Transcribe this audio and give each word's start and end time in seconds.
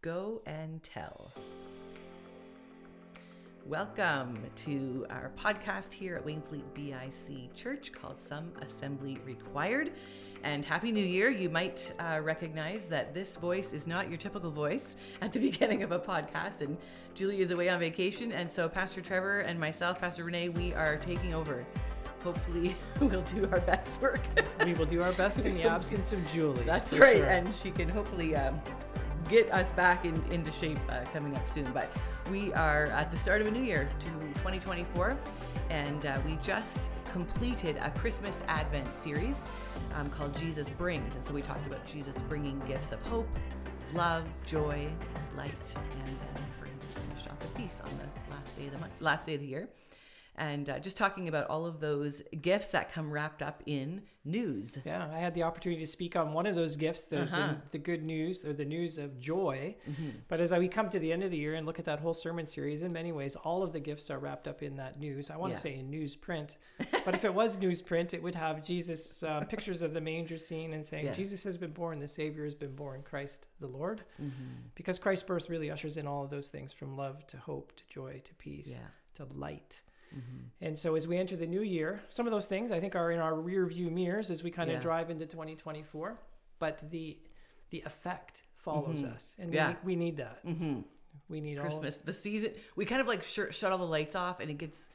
Go 0.00 0.40
and 0.46 0.82
Tell. 0.82 1.30
Welcome 3.66 4.34
to 4.56 5.06
our 5.10 5.30
podcast 5.38 5.92
here 5.92 6.16
at 6.16 6.24
Wainfleet 6.24 6.64
BIC 6.72 7.54
Church 7.54 7.92
called 7.92 8.18
Some 8.18 8.52
Assembly 8.62 9.18
Required. 9.26 9.92
And 10.42 10.64
Happy 10.64 10.90
New 10.90 11.04
Year. 11.04 11.28
You 11.28 11.50
might 11.50 11.92
uh, 12.00 12.20
recognize 12.22 12.86
that 12.86 13.12
this 13.12 13.36
voice 13.36 13.74
is 13.74 13.86
not 13.86 14.08
your 14.08 14.16
typical 14.16 14.50
voice 14.50 14.96
at 15.20 15.30
the 15.30 15.38
beginning 15.50 15.82
of 15.82 15.92
a 15.92 15.98
podcast. 15.98 16.62
And 16.62 16.78
Julie 17.14 17.42
is 17.42 17.50
away 17.50 17.68
on 17.68 17.78
vacation. 17.78 18.32
And 18.32 18.50
so 18.50 18.66
Pastor 18.66 19.02
Trevor 19.02 19.40
and 19.40 19.60
myself, 19.60 20.00
Pastor 20.00 20.24
Renee, 20.24 20.48
we 20.48 20.72
are 20.72 20.96
taking 20.96 21.34
over. 21.34 21.66
Hopefully, 22.24 22.76
we'll 23.00 23.22
do 23.22 23.48
our 23.50 23.60
best 23.60 24.00
work. 24.00 24.20
we 24.64 24.74
will 24.74 24.86
do 24.86 25.02
our 25.02 25.12
best 25.12 25.44
in 25.44 25.54
the 25.54 25.64
absence 25.68 26.12
of 26.12 26.24
Julie. 26.26 26.64
That's 26.64 26.94
right, 26.94 27.16
sure. 27.16 27.26
and 27.26 27.52
she 27.54 27.70
can 27.70 27.88
hopefully 27.88 28.36
um, 28.36 28.60
get 29.28 29.50
us 29.52 29.72
back 29.72 30.04
in, 30.04 30.22
into 30.30 30.52
shape 30.52 30.78
uh, 30.88 31.00
coming 31.12 31.34
up 31.36 31.48
soon. 31.48 31.70
But 31.72 31.90
we 32.30 32.52
are 32.52 32.86
at 32.86 33.10
the 33.10 33.16
start 33.16 33.40
of 33.40 33.46
a 33.46 33.50
new 33.50 33.62
year 33.62 33.88
to 33.98 34.06
2024, 34.06 35.16
and 35.70 36.06
uh, 36.06 36.18
we 36.24 36.38
just 36.42 36.90
completed 37.10 37.76
a 37.80 37.90
Christmas 37.90 38.42
Advent 38.48 38.94
series 38.94 39.48
um, 39.96 40.08
called 40.10 40.36
Jesus 40.36 40.68
Brings. 40.68 41.16
And 41.16 41.24
so 41.24 41.34
we 41.34 41.42
talked 41.42 41.66
about 41.66 41.84
Jesus 41.86 42.20
bringing 42.22 42.58
gifts 42.60 42.92
of 42.92 43.02
hope, 43.02 43.28
love, 43.94 44.24
joy, 44.46 44.88
light, 45.36 45.74
and 45.76 46.06
then 46.06 46.44
finished 47.08 47.28
off 47.28 47.38
with 47.40 47.54
peace 47.54 47.80
on 47.84 47.90
the 47.98 48.32
last 48.32 48.56
day 48.56 48.66
of 48.66 48.72
the 48.72 48.78
month, 48.78 48.92
last 49.00 49.26
day 49.26 49.34
of 49.34 49.40
the 49.40 49.46
year 49.46 49.68
and 50.36 50.70
uh, 50.70 50.78
just 50.78 50.96
talking 50.96 51.28
about 51.28 51.46
all 51.48 51.66
of 51.66 51.78
those 51.80 52.22
gifts 52.40 52.68
that 52.68 52.90
come 52.92 53.10
wrapped 53.10 53.42
up 53.42 53.62
in 53.66 54.02
news. 54.24 54.78
Yeah, 54.84 55.08
I 55.12 55.18
had 55.18 55.34
the 55.34 55.42
opportunity 55.42 55.80
to 55.80 55.86
speak 55.86 56.14
on 56.16 56.32
one 56.32 56.46
of 56.46 56.54
those 56.54 56.76
gifts, 56.76 57.02
the, 57.02 57.22
Uh-huh. 57.22 57.36
Mm-hmm. 57.36 57.52
the, 57.66 57.70
the 57.72 57.78
good 57.78 58.02
news 58.04 58.44
or 58.44 58.52
the 58.52 58.64
news 58.64 58.96
of 58.96 59.18
joy. 59.20 59.74
But 60.28 60.40
as 60.40 60.52
I, 60.52 60.58
we 60.58 60.68
come 60.68 60.88
to 60.90 60.98
the 60.98 61.12
end 61.12 61.22
of 61.22 61.30
the 61.32 61.36
year 61.36 61.54
and 61.56 61.66
look 61.66 61.78
at 61.78 61.84
that 61.86 61.98
whole 62.00 62.14
sermon 62.14 62.46
series, 62.46 62.82
in 62.82 62.92
many 62.92 63.12
ways, 63.12 63.34
all 63.36 63.62
of 63.62 63.72
the 63.72 63.80
gifts 63.80 64.10
are 64.10 64.18
wrapped 64.18 64.46
up 64.48 64.62
in 64.62 64.76
that 64.76 64.98
news. 64.98 65.28
I 65.28 65.36
want 65.36 65.50
Yeah. 65.50 65.54
to 65.56 65.60
say 65.60 65.74
in 65.78 65.90
newsprint, 65.90 66.56
but 67.04 67.14
if 67.14 67.24
it 67.24 67.34
was 67.34 67.56
newsprint, 67.58 68.14
it 68.14 68.22
would 68.22 68.36
have 68.36 68.64
Jesus 68.64 69.22
uh, 69.22 69.40
pictures 69.48 69.82
of 69.82 69.92
the 69.92 70.00
manger 70.00 70.38
scene 70.38 70.72
and 70.72 70.86
saying. 70.86 71.12
Jesus 71.14 71.42
has 71.44 71.56
been 71.58 71.72
born, 71.72 71.98
the 71.98 72.08
Savior 72.08 72.44
has 72.44 72.54
been 72.54 72.74
born, 72.74 73.02
Christ 73.02 73.46
the 73.60 73.66
Lord. 73.66 74.02
Mm-hmm. 74.20 74.68
Because 74.76 74.98
Christ's 74.98 75.24
birth 75.26 75.50
really 75.50 75.70
ushers 75.70 75.96
in 75.96 76.06
all 76.06 76.24
of 76.24 76.30
those 76.30 76.48
things 76.48 76.72
from 76.72 76.96
love 76.96 77.26
to 77.26 77.36
hope 77.36 77.72
to 77.76 77.84
joy 77.88 78.20
to 78.24 78.34
peace 78.36 78.70
Yeah. 78.80 78.86
to 79.26 79.36
light. 79.36 79.82
Mm-hmm. 80.12 80.66
And 80.66 80.78
so 80.78 80.94
as 80.94 81.08
we 81.08 81.18
enter 81.18 81.36
the 81.36 81.46
new 81.46 81.62
year, 81.62 82.00
some 82.08 82.26
of 82.26 82.32
those 82.32 82.46
things 82.46 82.70
I 82.70 82.80
think 82.80 82.94
are 82.94 83.10
in 83.10 83.18
our 83.18 83.34
rear 83.34 83.66
view 83.66 83.90
mirrors 83.90 84.30
as 84.30 84.42
we 84.42 84.50
kind 84.50 84.70
of 84.70 84.80
drive 84.80 85.10
into 85.10 85.26
2024, 85.26 86.18
but 86.58 86.90
the 86.90 87.18
the 87.70 87.82
effect 87.86 88.42
follows 88.54 89.02
mm-hmm. 89.02 89.14
us. 89.14 89.34
And 89.38 89.52
Yeah. 89.52 89.70
we, 89.82 89.94
we 89.94 89.96
need 89.96 90.18
that. 90.18 90.44
Mm-hmm. 90.44 90.80
We 91.28 91.40
need 91.40 91.58
all 91.58 91.64
Christmas, 91.64 91.96
the 91.96 92.12
season. 92.12 92.52
We 92.76 92.84
kind 92.84 93.00
of 93.00 93.06
like 93.06 93.24
shut, 93.24 93.54
shut 93.54 93.72
all 93.72 93.78
the 93.78 93.84
lights 93.84 94.14
off, 94.14 94.40
and 94.40 94.50
it 94.50 94.58
gets. 94.58 94.88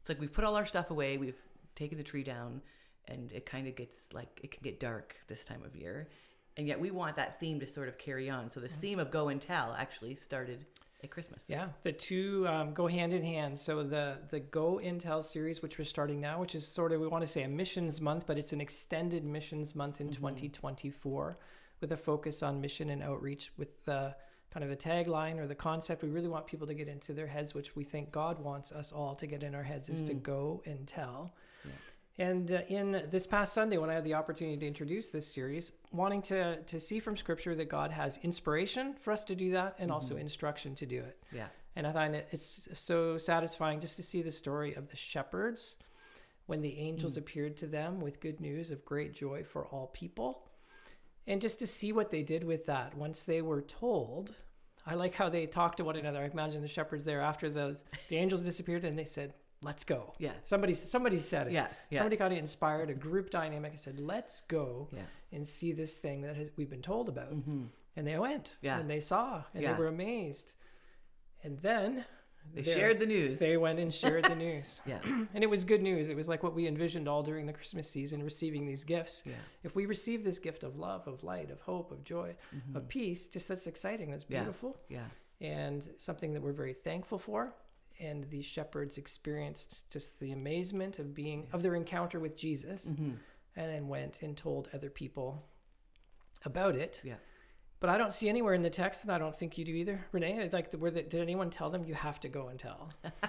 It's 0.00 0.08
like 0.08 0.20
we've 0.20 0.32
put 0.32 0.44
all 0.44 0.54
our 0.54 0.66
stuff 0.66 0.90
away. 0.90 1.16
We've 1.16 1.40
taken 1.74 1.98
the 1.98 2.04
tree 2.04 2.22
down, 2.22 2.62
and 3.06 3.32
it 3.32 3.46
kind 3.46 3.66
of 3.66 3.74
gets 3.74 4.12
like 4.12 4.40
it 4.42 4.50
can 4.50 4.60
get 4.62 4.78
dark 4.78 5.16
this 5.26 5.44
time 5.44 5.62
of 5.64 5.74
year, 5.74 6.08
and 6.56 6.66
yet 6.66 6.80
we 6.80 6.90
want 6.90 7.16
that 7.16 7.40
theme 7.40 7.60
to 7.60 7.66
sort 7.66 7.88
of 7.88 7.98
carry 7.98 8.30
on. 8.30 8.50
So 8.50 8.60
this 8.60 8.72
mm-hmm. 8.72 8.80
theme 8.80 8.98
of 8.98 9.10
go 9.10 9.28
and 9.28 9.40
tell 9.40 9.74
actually 9.76 10.14
started 10.16 10.66
at 11.02 11.10
Christmas. 11.10 11.46
Yeah, 11.48 11.68
the 11.82 11.92
two 11.92 12.46
um, 12.48 12.72
go 12.74 12.86
hand 12.86 13.12
in 13.12 13.22
hand. 13.22 13.58
So 13.58 13.82
the 13.82 14.18
the 14.30 14.40
Go 14.40 14.78
and 14.78 15.00
Tell 15.00 15.22
series, 15.22 15.62
which 15.62 15.78
we're 15.78 15.84
starting 15.84 16.20
now, 16.20 16.40
which 16.40 16.54
is 16.54 16.66
sort 16.66 16.92
of 16.92 17.00
we 17.00 17.06
want 17.06 17.22
to 17.22 17.30
say 17.30 17.42
a 17.42 17.48
missions 17.48 18.00
month, 18.00 18.26
but 18.26 18.38
it's 18.38 18.52
an 18.52 18.60
extended 18.60 19.24
missions 19.24 19.74
month 19.74 20.00
in 20.00 20.10
2024 20.10 21.38
with 21.80 21.92
a 21.92 21.96
focus 21.96 22.42
on 22.42 22.60
mission 22.60 22.90
and 22.90 23.02
outreach. 23.02 23.52
With 23.56 23.84
the 23.84 24.14
kind 24.50 24.64
of 24.64 24.70
the 24.70 24.76
tagline 24.76 25.38
or 25.38 25.46
the 25.46 25.54
concept, 25.54 26.02
we 26.02 26.08
really 26.08 26.28
want 26.28 26.46
people 26.46 26.66
to 26.66 26.74
get 26.74 26.88
into 26.88 27.12
their 27.12 27.26
heads, 27.26 27.54
which 27.54 27.76
we 27.76 27.84
think 27.84 28.10
God 28.10 28.42
wants 28.42 28.72
us 28.72 28.92
all 28.92 29.14
to 29.16 29.26
get 29.26 29.42
in 29.42 29.54
our 29.54 29.62
heads, 29.62 29.88
is 29.88 30.02
to 30.04 30.14
go 30.14 30.62
and 30.66 30.86
tell. 30.86 31.32
And 32.18 32.50
uh, 32.50 32.62
in 32.68 33.04
this 33.10 33.26
past 33.26 33.52
Sunday, 33.52 33.78
when 33.78 33.90
I 33.90 33.94
had 33.94 34.04
the 34.04 34.14
opportunity 34.14 34.56
to 34.58 34.66
introduce 34.66 35.10
this 35.10 35.26
series, 35.26 35.72
wanting 35.92 36.22
to 36.22 36.60
to 36.62 36.80
see 36.80 36.98
from 36.98 37.16
Scripture 37.16 37.54
that 37.54 37.68
God 37.68 37.92
has 37.92 38.18
inspiration 38.22 38.94
for 38.94 39.12
us 39.12 39.24
to 39.24 39.36
do 39.36 39.52
that, 39.52 39.76
and 39.78 39.90
also 39.90 40.16
instruction 40.16 40.74
to 40.76 40.86
do 40.86 40.98
it. 40.98 41.22
Yeah. 41.32 41.46
And 41.76 41.86
I 41.86 41.92
find 41.92 42.14
it 42.16 42.28
it's 42.32 42.68
so 42.74 43.18
satisfying 43.18 43.78
just 43.78 43.96
to 43.96 44.02
see 44.02 44.22
the 44.22 44.32
story 44.32 44.74
of 44.74 44.88
the 44.88 44.96
shepherds 44.96 45.78
when 46.46 46.60
the 46.60 46.78
angels 46.78 47.16
appeared 47.16 47.56
to 47.58 47.66
them 47.66 48.00
with 48.00 48.20
good 48.20 48.40
news 48.40 48.70
of 48.70 48.84
great 48.84 49.14
joy 49.14 49.44
for 49.44 49.66
all 49.66 49.88
people. 49.88 50.48
And 51.26 51.42
just 51.42 51.58
to 51.58 51.66
see 51.66 51.92
what 51.92 52.10
they 52.10 52.22
did 52.22 52.42
with 52.42 52.66
that 52.66 52.96
once 52.96 53.22
they 53.22 53.42
were 53.42 53.62
told. 53.62 54.34
I 54.86 54.94
like 54.94 55.14
how 55.14 55.28
they 55.28 55.46
talked 55.46 55.76
to 55.76 55.84
one 55.84 55.96
another. 55.96 56.20
I 56.20 56.24
imagine 56.24 56.62
the 56.62 56.68
shepherds 56.68 57.04
there 57.04 57.20
after 57.20 57.50
the, 57.50 57.76
the 58.08 58.16
angels 58.16 58.42
disappeared 58.42 58.86
and 58.86 58.98
they 58.98 59.04
said, 59.04 59.34
Let's 59.62 59.84
go. 59.84 60.14
Yeah. 60.18 60.32
Somebody 60.44 60.72
somebody 60.74 61.16
said 61.16 61.48
it. 61.48 61.52
Yeah, 61.52 61.66
yeah. 61.90 61.98
Somebody 61.98 62.16
kind 62.16 62.32
of 62.32 62.38
inspired 62.38 62.90
a 62.90 62.94
group 62.94 63.30
dynamic 63.30 63.72
and 63.72 63.80
said, 63.80 63.98
Let's 63.98 64.40
go 64.42 64.88
Yeah. 64.92 65.02
and 65.32 65.46
see 65.46 65.72
this 65.72 65.94
thing 65.94 66.20
that 66.22 66.36
has, 66.36 66.50
we've 66.56 66.70
been 66.70 66.82
told 66.82 67.08
about. 67.08 67.32
And 67.32 68.06
they 68.06 68.16
went. 68.18 68.44
Mm-hmm. 68.44 68.66
Yeah. 68.66 68.78
And 68.78 68.88
they 68.88 69.00
saw 69.00 69.42
and 69.54 69.62
Yeah. 69.62 69.72
they 69.72 69.78
were 69.80 69.88
amazed. 69.88 70.52
And 71.42 71.58
then 71.58 72.04
They 72.54 72.62
shared 72.62 72.98
the 73.00 73.06
news. 73.06 73.40
They 73.40 73.56
went 73.56 73.78
and 73.80 73.92
shared 73.92 74.24
the 74.24 74.36
news. 74.36 74.80
yeah. 74.86 75.00
And 75.34 75.42
it 75.42 75.50
was 75.50 75.64
good 75.64 75.82
news. 75.82 76.08
It 76.08 76.16
was 76.16 76.28
like 76.28 76.42
what 76.44 76.54
we 76.54 76.66
envisioned 76.68 77.08
all 77.08 77.22
during 77.24 77.44
the 77.46 77.52
Christmas 77.52 77.90
season, 77.90 78.22
receiving 78.22 78.64
these 78.64 78.84
gifts. 78.84 79.22
Yeah. 79.26 79.32
If 79.64 79.74
we 79.74 79.86
receive 79.86 80.22
this 80.24 80.38
gift 80.38 80.62
of 80.62 80.76
love, 80.76 81.06
of 81.08 81.24
light, 81.24 81.50
of 81.50 81.60
hope, 81.62 81.90
of 81.90 82.04
joy, 82.04 82.36
of 82.76 82.88
peace, 82.88 83.26
just 83.28 83.48
that's 83.48 83.66
exciting. 83.66 84.10
That's 84.12 84.22
Mm-hmm. 84.24 84.32
Yeah. 84.34 84.42
beautiful. 84.44 84.76
Yeah. 84.88 85.06
And 85.40 85.88
something 85.96 86.32
that 86.34 86.42
we're 86.42 86.52
very 86.64 86.74
thankful 86.74 87.18
for. 87.18 87.54
And 88.00 88.24
the 88.30 88.42
shepherds 88.42 88.96
experienced 88.98 89.90
just 89.90 90.20
the 90.20 90.30
amazement 90.32 90.98
of 91.00 91.14
being 91.14 91.48
of 91.52 91.62
their 91.62 91.74
encounter 91.74 92.20
with 92.20 92.36
Jesus, 92.36 92.86
Mm-hmm. 92.88 93.10
and 93.56 93.70
then 93.72 93.88
went 93.88 94.22
and 94.22 94.36
told 94.36 94.68
other 94.72 94.88
people 94.90 95.44
about 96.44 96.76
it. 96.76 97.00
Yeah. 97.04 97.14
But 97.80 97.90
I 97.90 97.98
don't 97.98 98.12
see 98.12 98.28
anywhere 98.28 98.54
in 98.54 98.62
the 98.62 98.70
text, 98.70 99.02
and 99.02 99.12
I 99.12 99.18
don't 99.18 99.34
think 99.36 99.56
you 99.58 99.64
do 99.64 99.72
either, 99.72 100.04
Renee. 100.12 100.48
Like, 100.52 100.72
were 100.74 100.90
the, 100.90 101.02
did 101.02 101.20
anyone 101.20 101.48
tell 101.50 101.70
them 101.70 101.84
you 101.84 101.94
have 101.94 102.18
to 102.20 102.28
go 102.28 102.48
and 102.48 102.58
tell? 102.58 102.90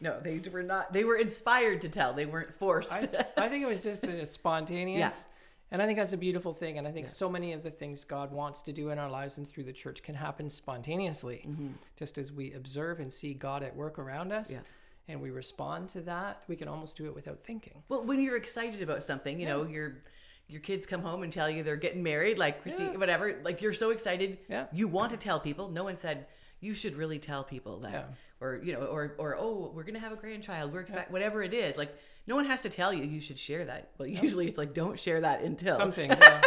No, 0.00 0.18
they 0.20 0.40
were 0.52 0.64
not. 0.64 0.92
They 0.92 1.04
were 1.04 1.14
inspired 1.14 1.82
to 1.82 1.88
tell. 1.88 2.12
They 2.12 2.26
weren't 2.26 2.52
forced. 2.52 2.90
I, 2.92 3.06
I 3.36 3.48
think 3.48 3.62
it 3.62 3.68
was 3.68 3.84
just 3.84 4.02
a 4.04 4.26
spontaneous. 4.38 5.28
Yeah. 5.72 5.74
And 5.74 5.82
I 5.82 5.86
think 5.86 5.98
that's 5.98 6.12
a 6.12 6.18
beautiful 6.18 6.52
thing. 6.52 6.78
And 6.78 6.86
I 6.86 6.92
think 6.92 7.08
so 7.08 7.28
many 7.28 7.52
of 7.52 7.62
the 7.62 7.70
things 7.70 8.04
God 8.04 8.30
wants 8.30 8.62
to 8.62 8.72
do 8.72 8.90
in 8.90 8.98
our 8.98 9.10
lives 9.10 9.38
and 9.38 9.48
through 9.48 9.64
the 9.64 9.72
church 9.72 10.02
can 10.02 10.14
happen 10.14 10.50
spontaneously, 10.50 11.44
mm-hmm. 11.48 11.68
just 11.96 12.18
as 12.18 12.30
we 12.30 12.52
observe 12.52 13.00
and 13.00 13.12
see 13.12 13.34
God 13.34 13.62
at 13.62 13.74
work 13.74 13.98
around 13.98 14.32
us. 14.32 14.52
Yeah. 14.52 14.60
And 15.08 15.20
we 15.20 15.30
respond 15.30 15.88
to 15.90 16.00
that. 16.02 16.42
We 16.46 16.56
can 16.56 16.68
almost 16.68 16.96
do 16.96 17.06
it 17.06 17.14
without 17.14 17.40
thinking. 17.40 17.82
Well, 17.88 18.04
when 18.04 18.20
you're 18.20 18.36
excited 18.36 18.82
about 18.82 19.02
something, 19.02 19.40
you 19.40 19.46
know, 19.46 19.64
your 19.66 20.02
your 20.48 20.60
kids 20.60 20.86
come 20.86 21.02
home 21.02 21.22
and 21.22 21.32
tell 21.32 21.48
you 21.48 21.62
they're 21.62 21.76
getting 21.76 22.02
married, 22.02 22.38
like 22.38 22.62
Christine, 22.62 22.92
Yeah. 22.92 22.98
whatever. 22.98 23.40
Like 23.42 23.62
you're 23.62 23.72
so 23.72 23.90
excited. 23.90 24.38
Yeah. 24.48 24.66
You 24.72 24.86
want 24.86 25.10
to 25.10 25.16
tell 25.16 25.40
people. 25.40 25.70
No 25.70 25.84
one 25.84 25.96
said 25.96 26.26
you 26.62 26.72
should 26.72 26.96
really 26.96 27.18
tell 27.18 27.44
people 27.44 27.80
that, 27.80 27.92
Yeah. 27.92 28.04
or 28.40 28.60
you 28.64 28.72
know, 28.72 28.84
or 28.86 29.14
or 29.18 29.36
oh, 29.38 29.70
we're 29.74 29.82
gonna 29.82 29.98
have 29.98 30.12
a 30.12 30.16
grandchild. 30.16 30.72
We're 30.72 30.80
expect 30.80 31.10
whatever 31.10 31.42
it 31.42 31.52
is. 31.52 31.76
Like 31.76 31.94
no 32.26 32.36
one 32.36 32.46
has 32.46 32.62
to 32.62 32.70
tell 32.70 32.92
you 32.94 33.04
you 33.04 33.20
should 33.20 33.38
share 33.38 33.64
that. 33.66 33.90
Well, 33.98 34.08
usually 34.08 34.46
it's 34.48 34.56
like 34.56 34.72
don't 34.72 34.98
share 34.98 35.20
that 35.20 35.42
until. 35.42 35.76
Some 35.76 35.92
things. 35.92 36.14
uh, 36.20 36.40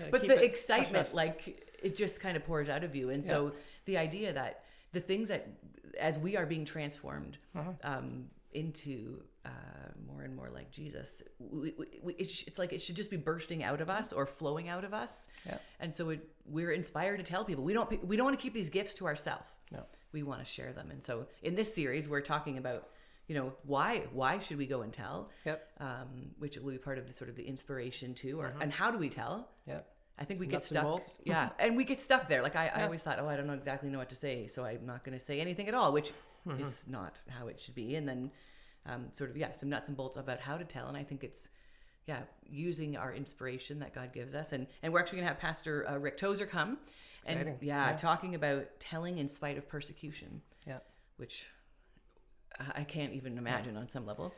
yeah, 0.00 0.06
but 0.12 0.20
the 0.20 0.26
it 0.34 0.36
hush 0.36 0.44
excitement, 0.44 1.06
hush. 1.08 1.14
like 1.14 1.72
it 1.82 1.96
just 1.96 2.20
kind 2.20 2.36
of 2.36 2.44
pours 2.44 2.68
out 2.68 2.84
of 2.84 2.94
you. 2.94 3.10
And 3.10 3.24
so 3.24 3.52
the 3.86 3.96
idea 3.98 4.32
that 4.34 4.64
the 4.92 5.00
things 5.00 5.28
that, 5.30 5.48
as 5.98 6.18
we 6.18 6.36
are 6.36 6.46
being 6.46 6.64
transformed 6.64 7.38
Uh-huh. 7.56 7.72
um, 7.82 8.26
into 8.52 9.22
uh, 9.44 9.50
more 10.06 10.22
and 10.22 10.34
more 10.34 10.50
like 10.50 10.70
Jesus, 10.70 11.22
we, 11.38 11.74
we, 11.78 11.86
we, 12.02 12.12
it 12.14 12.44
it's 12.46 12.58
like 12.58 12.72
it 12.72 12.80
should 12.80 12.96
just 12.96 13.10
be 13.10 13.16
bursting 13.16 13.62
out 13.62 13.80
of 13.80 13.90
us 13.90 14.12
or 14.12 14.26
flowing 14.26 14.68
out 14.68 14.84
of 14.84 14.94
us. 14.94 15.28
Yeah. 15.46 15.58
And 15.80 15.94
so 15.94 16.10
it, 16.10 16.28
we're 16.46 16.72
inspired 16.72 17.18
to 17.18 17.22
tell 17.24 17.44
people 17.44 17.64
we 17.64 17.72
don't 17.74 18.04
we 18.06 18.16
don't 18.16 18.24
want 18.26 18.38
to 18.38 18.42
keep 18.42 18.54
these 18.54 18.70
gifts 18.70 18.94
to 18.94 19.06
ourselves. 19.06 19.48
No. 19.70 19.84
We 20.12 20.22
want 20.22 20.40
to 20.40 20.44
share 20.46 20.72
them. 20.72 20.90
And 20.90 21.04
so 21.04 21.26
in 21.42 21.54
this 21.56 21.74
series, 21.74 22.08
we're 22.08 22.20
talking 22.20 22.58
about 22.58 22.88
you 23.28 23.34
know 23.34 23.52
why 23.64 24.02
why 24.12 24.38
should 24.38 24.58
we 24.58 24.66
go 24.66 24.82
and 24.82 24.92
tell 24.92 25.30
Yep. 25.44 25.68
um, 25.80 26.30
which 26.38 26.56
will 26.58 26.72
be 26.72 26.78
part 26.78 26.98
of 26.98 27.06
the 27.06 27.12
sort 27.14 27.30
of 27.30 27.36
the 27.36 27.42
inspiration 27.46 28.14
too 28.14 28.38
or 28.40 28.54
and 28.60 28.72
how 28.72 28.90
do 28.90 28.98
we 28.98 29.08
tell 29.08 29.48
Yep. 29.66 29.86
I 30.18 30.24
think 30.24 30.38
we 30.40 30.46
get 30.46 30.70
nuts 30.70 30.70
and 30.72 31.04
stuck. 31.04 31.16
Yeah, 31.24 31.48
and 31.58 31.76
we 31.76 31.84
get 31.84 32.00
stuck 32.00 32.28
there. 32.28 32.40
Like 32.42 32.54
I, 32.54 32.68
I 32.74 32.84
always 32.84 33.02
thought, 33.02 33.18
oh, 33.18 33.26
I 33.28 33.36
don't 33.36 33.48
know 33.48 33.54
exactly 33.54 33.90
know 33.90 33.98
what 33.98 34.10
to 34.10 34.14
say, 34.14 34.46
so 34.46 34.64
I'm 34.64 34.86
not 34.86 35.02
going 35.04 35.18
to 35.18 35.24
say 35.24 35.40
anything 35.40 35.66
at 35.68 35.74
all, 35.74 35.92
which 35.92 36.12
Mm-hmm. 36.46 36.62
is 36.62 36.84
not 36.86 37.20
how 37.30 37.46
it 37.48 37.58
should 37.58 37.74
be. 37.74 37.96
And 37.96 38.06
then, 38.06 38.30
um, 38.86 39.06
sort 39.12 39.30
of, 39.30 39.36
yeah, 39.36 39.52
some 39.52 39.68
nuts 39.68 39.88
and 39.88 39.96
bolts 39.96 40.16
about 40.16 40.40
how 40.40 40.56
to 40.56 40.64
tell. 40.64 40.88
And 40.88 40.96
I 40.96 41.02
think 41.02 41.24
it's, 41.24 41.48
yeah, 42.06 42.20
using 42.48 42.96
our 42.96 43.12
inspiration 43.14 43.78
that 43.80 43.94
God 43.94 44.12
gives 44.12 44.34
us. 44.34 44.52
And 44.52 44.66
and 44.82 44.92
we're 44.92 45.00
actually 45.00 45.16
going 45.18 45.24
to 45.26 45.32
have 45.34 45.38
Pastor 45.40 45.88
uh, 45.88 45.98
Rick 45.98 46.16
Tozer 46.18 46.46
come, 46.46 46.78
and 47.26 47.56
yeah, 47.62 47.90
Yeah. 47.90 47.96
talking 47.96 48.34
about 48.34 48.66
telling 48.78 49.18
in 49.18 49.28
spite 49.28 49.56
of 49.56 49.66
persecution, 49.68 50.42
Yeah. 50.66 50.78
which 51.16 51.48
I- 52.60 52.72
I 52.80 52.84
can't 52.84 53.12
even 53.14 53.38
imagine 53.38 53.76
on 53.76 53.88
some 53.88 54.04
level. 54.06 54.34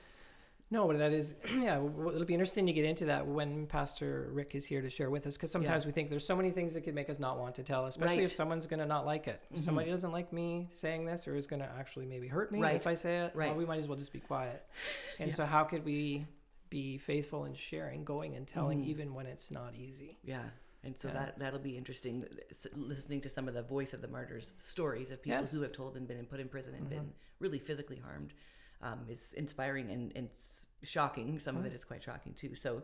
No, 0.70 0.86
but 0.88 0.98
that 0.98 1.12
is, 1.12 1.36
yeah, 1.56 1.76
it'll 1.76 2.24
be 2.24 2.34
interesting 2.34 2.66
to 2.66 2.72
get 2.72 2.84
into 2.84 3.04
that 3.06 3.26
when 3.26 3.66
Pastor 3.66 4.28
Rick 4.32 4.54
is 4.56 4.64
here 4.66 4.82
to 4.82 4.90
share 4.90 5.10
with 5.10 5.26
us. 5.26 5.36
Because 5.36 5.50
sometimes 5.52 5.86
we 5.86 5.92
think 5.92 6.10
there's 6.10 6.26
so 6.26 6.34
many 6.34 6.50
things 6.50 6.74
that 6.74 6.80
could 6.80 6.94
make 6.94 7.08
us 7.08 7.18
not 7.20 7.38
want 7.38 7.54
to 7.56 7.62
tell, 7.62 7.86
especially 7.86 8.16
Right. 8.16 8.24
if 8.24 8.32
someone's 8.32 8.66
going 8.66 8.80
to 8.80 8.86
not 8.86 9.06
like 9.06 9.28
it. 9.28 9.40
If 9.50 9.58
Mhm. 9.58 9.60
somebody 9.60 9.90
doesn't 9.90 10.10
like 10.10 10.32
me 10.32 10.66
saying 10.72 11.04
this 11.04 11.28
or 11.28 11.36
is 11.36 11.46
going 11.46 11.60
to 11.62 11.68
actually 11.78 12.06
maybe 12.06 12.26
hurt 12.26 12.50
me 12.50 12.60
Right. 12.60 12.74
if 12.74 12.86
I 12.86 12.94
say 12.94 13.18
it, 13.26 13.36
well, 13.36 13.54
we 13.54 13.64
might 13.64 13.78
as 13.78 13.86
well 13.86 13.96
just 13.96 14.12
be 14.12 14.20
quiet. 14.20 14.64
And 15.20 15.28
Yeah. 15.30 15.34
so, 15.34 15.46
how 15.46 15.62
could 15.64 15.84
we 15.84 16.26
be 16.68 16.98
faithful 16.98 17.44
in 17.44 17.54
sharing, 17.54 18.04
going 18.04 18.34
and 18.34 18.46
telling, 18.46 18.82
Mhm. 18.82 18.86
even 18.88 19.14
when 19.14 19.26
it's 19.26 19.50
not 19.52 19.74
easy? 19.76 20.18
Yeah. 20.24 20.50
And 20.82 20.96
so 20.98 21.08
Yeah. 21.08 21.14
that 21.14 21.38
that'll 21.38 21.58
be 21.60 21.76
interesting, 21.76 22.26
listening 22.74 23.20
to 23.22 23.28
some 23.28 23.46
of 23.48 23.54
the 23.54 23.62
voice 23.62 23.94
of 23.94 24.02
the 24.02 24.08
martyrs 24.08 24.54
stories 24.58 25.10
of 25.12 25.22
people 25.22 25.46
who 25.46 25.62
have 25.62 25.72
told 25.72 25.96
and 25.96 26.06
been 26.08 26.26
put 26.26 26.38
in 26.40 26.48
prison 26.48 26.74
and 26.74 26.86
Mhm. 26.86 26.90
been 26.90 27.14
really 27.38 27.58
physically 27.60 27.96
harmed. 27.98 28.34
Um, 28.82 29.00
it's 29.08 29.32
inspiring 29.32 29.90
and, 29.90 30.12
and 30.14 30.26
it's 30.26 30.66
shocking. 30.82 31.38
Some 31.38 31.56
of 31.56 31.62
Mm. 31.64 31.66
it 31.68 31.72
is 31.74 31.84
quite 31.84 32.02
shocking 32.02 32.34
too. 32.34 32.54
So, 32.54 32.82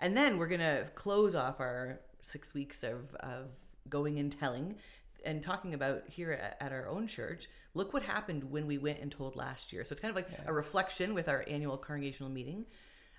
and 0.00 0.16
then 0.16 0.38
we're 0.38 0.46
gonna 0.48 0.88
close 0.94 1.34
off 1.34 1.60
our 1.60 2.00
six 2.20 2.54
weeks 2.54 2.82
of 2.82 3.14
of 3.16 3.46
going 3.88 4.18
and 4.18 4.32
telling 4.32 4.76
and 5.24 5.42
talking 5.42 5.72
about 5.74 6.02
here 6.08 6.32
at, 6.32 6.56
at 6.60 6.72
our 6.72 6.88
own 6.88 7.06
church. 7.06 7.48
Look 7.74 7.92
what 7.92 8.02
happened 8.02 8.44
when 8.50 8.66
we 8.66 8.78
went 8.78 9.00
and 9.00 9.10
told 9.10 9.36
last 9.36 9.72
year. 9.72 9.84
So 9.84 9.92
it's 9.92 10.00
kind 10.00 10.10
of 10.10 10.16
like 10.16 10.28
Yeah. 10.30 10.44
a 10.46 10.52
reflection 10.52 11.14
with 11.14 11.28
our 11.28 11.44
annual 11.48 11.76
congregational 11.76 12.30
meeting. 12.30 12.66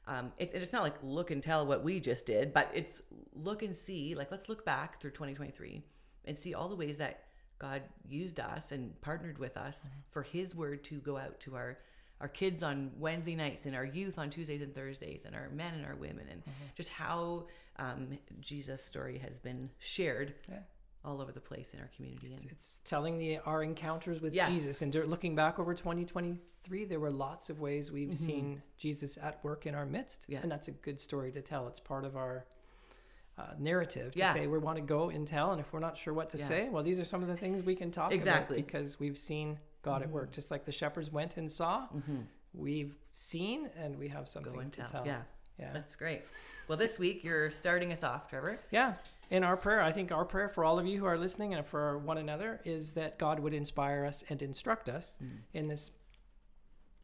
Um, 0.08 0.32
it, 0.38 0.54
and 0.54 0.62
it's 0.62 0.72
not 0.74 0.84
like 0.84 0.96
look 1.02 1.32
and 1.32 1.42
tell 1.42 1.66
what 1.66 1.84
we 1.84 2.00
just 2.00 2.26
did, 2.28 2.54
but 2.54 2.70
it's 2.74 3.02
look 3.34 3.64
and 3.64 3.76
see. 3.76 4.14
Like 4.16 4.32
let's 4.32 4.50
look 4.50 4.64
back 4.66 5.00
through 5.02 5.12
2023 5.12 5.84
and 6.26 6.38
see 6.38 6.54
all 6.54 6.70
the 6.70 6.76
ways 6.76 6.98
that 6.98 7.24
God 7.58 7.84
used 8.08 8.40
us 8.40 8.72
and 8.72 9.00
partnered 9.02 9.38
with 9.40 9.58
us 9.58 9.90
for 10.12 10.22
His 10.24 10.56
word 10.56 10.84
to 10.86 11.00
go 11.00 11.18
out 11.18 11.40
to 11.42 11.56
our 11.56 11.80
our 12.22 12.28
kids 12.28 12.64
on 12.64 12.92
Wednesday 12.98 13.36
nights 13.36 13.66
and 13.66 13.76
our 13.76 13.86
youth 13.86 14.18
on 14.18 14.30
Tuesdays 14.30 14.62
and 14.62 14.74
Thursdays 14.74 15.26
and 15.26 15.36
our 15.36 15.50
men 15.50 15.74
and 15.74 15.86
our 15.86 15.96
women 15.96 16.26
and 16.32 16.42
just 16.76 16.90
how 16.90 17.46
um, 17.78 18.18
Jesus' 18.40 18.84
story 18.84 19.18
has 19.20 19.38
been 19.38 19.70
shared 19.80 20.34
Yeah. 20.50 20.60
all 21.04 21.22
over 21.22 21.32
the 21.34 21.42
place 21.42 21.74
in 21.74 21.82
our 21.82 21.90
community. 21.96 22.34
And 22.34 22.46
It's 22.52 22.80
telling 22.86 23.18
the 23.18 23.40
our 23.40 23.64
encounters 23.64 24.22
with 24.22 24.34
Yes. 24.34 24.50
Jesus. 24.50 24.82
And 24.82 24.96
looking 24.96 25.36
back 25.36 25.60
over 25.60 25.74
2023, 25.74 26.86
there 26.86 27.00
were 27.02 27.12
lots 27.12 27.50
of 27.50 27.60
ways 27.60 27.92
we've 27.92 28.16
seen 28.16 28.62
Jesus 28.78 29.18
at 29.18 29.44
work 29.44 29.66
in 29.66 29.76
our 29.76 29.86
midst. 29.86 30.22
Mm-hmm. 30.24 30.32
Yeah. 30.32 30.40
And 30.44 30.52
that's 30.52 30.70
a 30.70 30.72
good 30.72 31.00
story 31.02 31.32
to 31.34 31.42
tell. 31.42 31.68
It's 31.68 31.80
part 31.82 32.06
of 32.06 32.16
our 32.16 32.46
uh, 33.38 33.48
narrative 33.60 34.14
to 34.14 34.20
Yeah. 34.20 34.32
say 34.34 34.48
we 34.48 34.58
want 34.58 34.78
to 34.78 34.82
go 34.82 35.10
and 35.10 35.28
tell. 35.28 35.52
And 35.52 35.60
if 35.60 35.74
we're 35.74 35.82
not 35.82 35.98
sure 35.98 36.14
what 36.14 36.30
to 36.30 36.38
Yeah. 36.38 36.46
say, 36.46 36.70
well, 36.70 36.82
these 36.84 36.98
are 37.00 37.04
some 37.06 37.22
of 37.22 37.28
the 37.28 37.36
things 37.36 37.66
we 37.66 37.76
can 37.76 37.92
talk 37.92 38.14
Exactly. 38.14 38.60
about 38.60 38.66
because 38.66 38.98
we've 38.98 39.18
seen 39.18 39.60
God 39.86 40.02
at 40.02 40.10
work. 40.10 40.32
Just 40.32 40.52
like 40.52 40.66
the 40.66 40.72
shepherds 40.72 41.12
went 41.12 41.38
and 41.38 41.50
saw, 41.52 41.88
we've 42.54 42.98
seen 43.14 43.70
and 43.78 43.98
we 43.98 44.08
have 44.10 44.28
something 44.28 44.60
and 44.60 44.74
to 44.74 44.82
tell. 44.82 44.90
tell. 44.90 45.06
Yeah, 45.06 45.22
Yeah. 45.60 45.72
that's 45.74 45.96
great. 45.96 46.24
Well, 46.68 46.78
this 46.78 46.98
week 46.98 47.24
you're 47.24 47.52
starting 47.52 47.92
us 47.94 48.04
off, 48.04 48.28
Trevor. 48.30 48.60
Yeah. 48.72 48.96
In 49.30 49.44
our 49.44 49.56
prayer, 49.56 49.82
I 49.82 49.92
think 49.92 50.12
our 50.12 50.26
prayer 50.26 50.50
for 50.50 50.66
all 50.66 50.80
of 50.80 50.86
you 50.88 50.98
who 51.00 51.06
are 51.06 51.18
listening 51.18 51.54
and 51.54 51.64
for 51.66 52.00
one 52.00 52.18
another 52.18 52.60
is 52.66 52.92
that 52.94 53.20
God 53.20 53.40
would 53.40 53.54
inspire 53.54 54.04
us 54.06 54.24
and 54.30 54.42
instruct 54.42 54.90
us 54.90 55.18
Mm. 55.24 55.38
in 55.54 55.68
this 55.68 55.92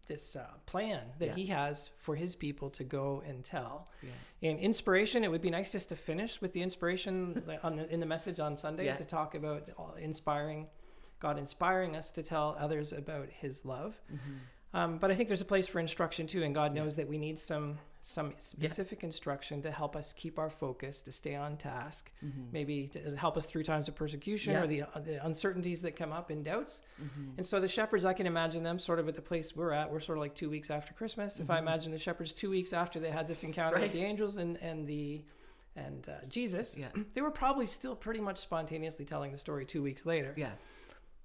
this 0.07 0.36
uh, 0.36 0.45
plan 0.66 1.00
that 1.19 1.28
Yeah. 1.28 1.36
He 1.36 1.45
has 1.45 1.88
for 1.95 2.16
His 2.16 2.36
people 2.36 2.69
to 2.72 2.83
go 2.83 3.22
and 3.25 3.45
tell. 3.45 3.88
Yeah. 4.01 4.10
In 4.50 4.57
inspiration, 4.57 5.24
it 5.24 5.30
would 5.31 5.44
be 5.44 5.51
nice 5.51 5.72
just 5.72 5.88
to 5.89 5.95
finish 5.95 6.42
with 6.42 6.51
the 6.51 6.62
inspiration 6.62 7.42
on 7.63 7.78
the, 7.78 7.88
in 7.94 8.00
the 8.01 8.06
message 8.06 8.39
on 8.39 8.57
Sunday 8.57 8.86
Yeah. 8.86 8.95
to 8.95 9.06
talk 9.06 9.36
about 9.36 9.69
inspiring 10.00 10.68
God, 11.21 11.38
inspiring 11.38 11.95
us 11.95 12.12
to 12.12 12.23
tell 12.23 12.57
others 12.59 12.91
about 12.91 13.29
His 13.29 13.63
love. 13.63 13.95
Mm-hmm. 14.13 14.33
Um, 14.73 14.97
but 15.00 15.12
I 15.12 15.15
think 15.15 15.27
there's 15.27 15.41
a 15.41 15.45
place 15.45 15.68
for 15.68 15.79
instruction 15.79 16.27
too, 16.27 16.44
and 16.44 16.56
God 16.56 16.73
knows 16.73 16.95
that 16.95 17.07
we 17.07 17.18
need 17.18 17.38
some 17.39 17.77
some 18.03 18.33
specific 18.39 19.03
instruction 19.03 19.62
to 19.62 19.69
help 19.69 19.95
us 19.95 20.12
keep 20.12 20.39
our 20.39 20.50
focus, 20.50 21.03
to 21.03 21.12
stay 21.12 21.35
on 21.35 21.56
task, 21.56 22.12
maybe 22.51 22.88
to 22.88 23.15
help 23.15 23.38
us 23.38 23.45
through 23.45 23.62
times 23.62 23.88
of 23.88 23.94
persecution 23.94 24.53
Yeah. 24.53 24.63
or 24.63 24.65
the, 24.68 24.81
uh, 24.81 25.00
the 25.06 25.23
uncertainties 25.23 25.83
that 25.83 25.95
come 25.95 26.12
up 26.12 26.31
and 26.31 26.44
doubts. 26.44 26.81
Mm-hmm. 27.00 27.33
And 27.38 27.45
so 27.45 27.59
the 27.59 27.68
shepherds, 27.68 28.03
I 28.03 28.13
can 28.13 28.25
imagine 28.25 28.63
them 28.63 28.79
sort 28.79 28.97
of 28.97 29.07
at 29.07 29.13
the 29.13 29.21
place 29.21 29.56
we're 29.56 29.71
at. 29.71 29.91
We're 29.91 30.00
sort 30.00 30.18
of 30.18 30.21
like 30.23 30.33
two 30.33 30.50
weeks 30.50 30.71
after 30.71 30.94
Christmas. 30.95 31.39
If 31.39 31.51
I 31.51 31.59
imagine 31.59 31.91
the 31.91 32.00
shepherds 32.00 32.33
two 32.33 32.50
weeks 32.50 32.73
after 32.73 33.00
they 33.00 33.12
had 33.12 33.27
this 33.27 33.44
encounter 33.44 33.75
Right. 33.75 33.83
with 33.83 33.91
the 33.94 34.03
angels 34.03 34.38
and 34.38 34.57
and 34.57 34.88
the 34.88 35.21
and 35.75 36.09
uh, 36.09 36.25
Jesus, 36.27 36.75
Yeah. 36.77 36.89
they 37.13 37.21
were 37.21 37.29
probably 37.29 37.68
still 37.68 37.95
pretty 37.95 38.19
much 38.19 38.39
spontaneously 38.39 39.06
telling 39.06 39.31
the 39.31 39.38
story 39.38 39.63
two 39.63 39.83
weeks 39.83 40.07
later. 40.07 40.33
Yeah. 40.35 40.53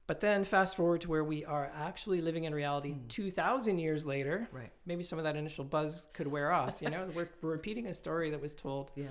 But 0.07 0.21
then 0.21 0.45
fast 0.45 0.77
forward 0.77 1.01
to 1.03 1.11
where 1.11 1.25
we 1.25 1.45
are 1.45 1.71
actually 1.75 2.21
living 2.21 2.45
in 2.45 2.55
reality 2.55 2.93
Mm. 2.93 3.09
2,000 3.09 3.79
years 3.79 4.07
later. 4.07 4.49
Right. 4.53 4.71
Maybe 4.85 5.03
some 5.03 5.19
of 5.19 5.25
that 5.25 5.35
initial 5.37 5.65
buzz 5.65 6.07
could 6.13 6.29
wear 6.29 6.53
off. 6.53 6.81
You 6.81 6.91
know, 6.91 7.09
we're, 7.15 7.29
we're 7.43 7.51
repeating 7.51 7.87
a 7.87 7.95
story 7.95 8.31
that 8.31 8.41
was 8.41 8.55
told 8.55 8.93
Yeah. 8.95 9.07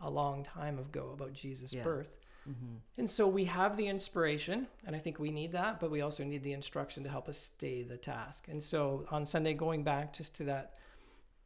a 0.00 0.10
long 0.10 0.44
time 0.44 0.78
ago 0.78 1.10
about 1.14 1.32
Jesus' 1.32 1.72
Yeah. 1.72 1.82
birth. 1.82 2.18
Mm-hmm. 2.48 2.76
And 2.98 3.08
so 3.10 3.26
we 3.28 3.44
have 3.46 3.76
the 3.76 3.86
inspiration, 3.88 4.68
and 4.86 4.94
I 4.96 4.98
think 4.98 5.18
we 5.18 5.30
need 5.30 5.52
that, 5.52 5.80
but 5.80 5.90
we 5.90 6.00
also 6.02 6.24
need 6.24 6.42
the 6.42 6.52
instruction 6.52 7.04
to 7.04 7.10
help 7.10 7.28
us 7.28 7.38
stay 7.38 7.82
the 7.82 7.96
task. 7.98 8.48
And 8.48 8.62
so 8.62 9.06
on 9.10 9.26
Sunday, 9.26 9.52
going 9.54 9.82
back 9.82 10.12
just 10.14 10.34
to 10.36 10.44
that 10.44 10.74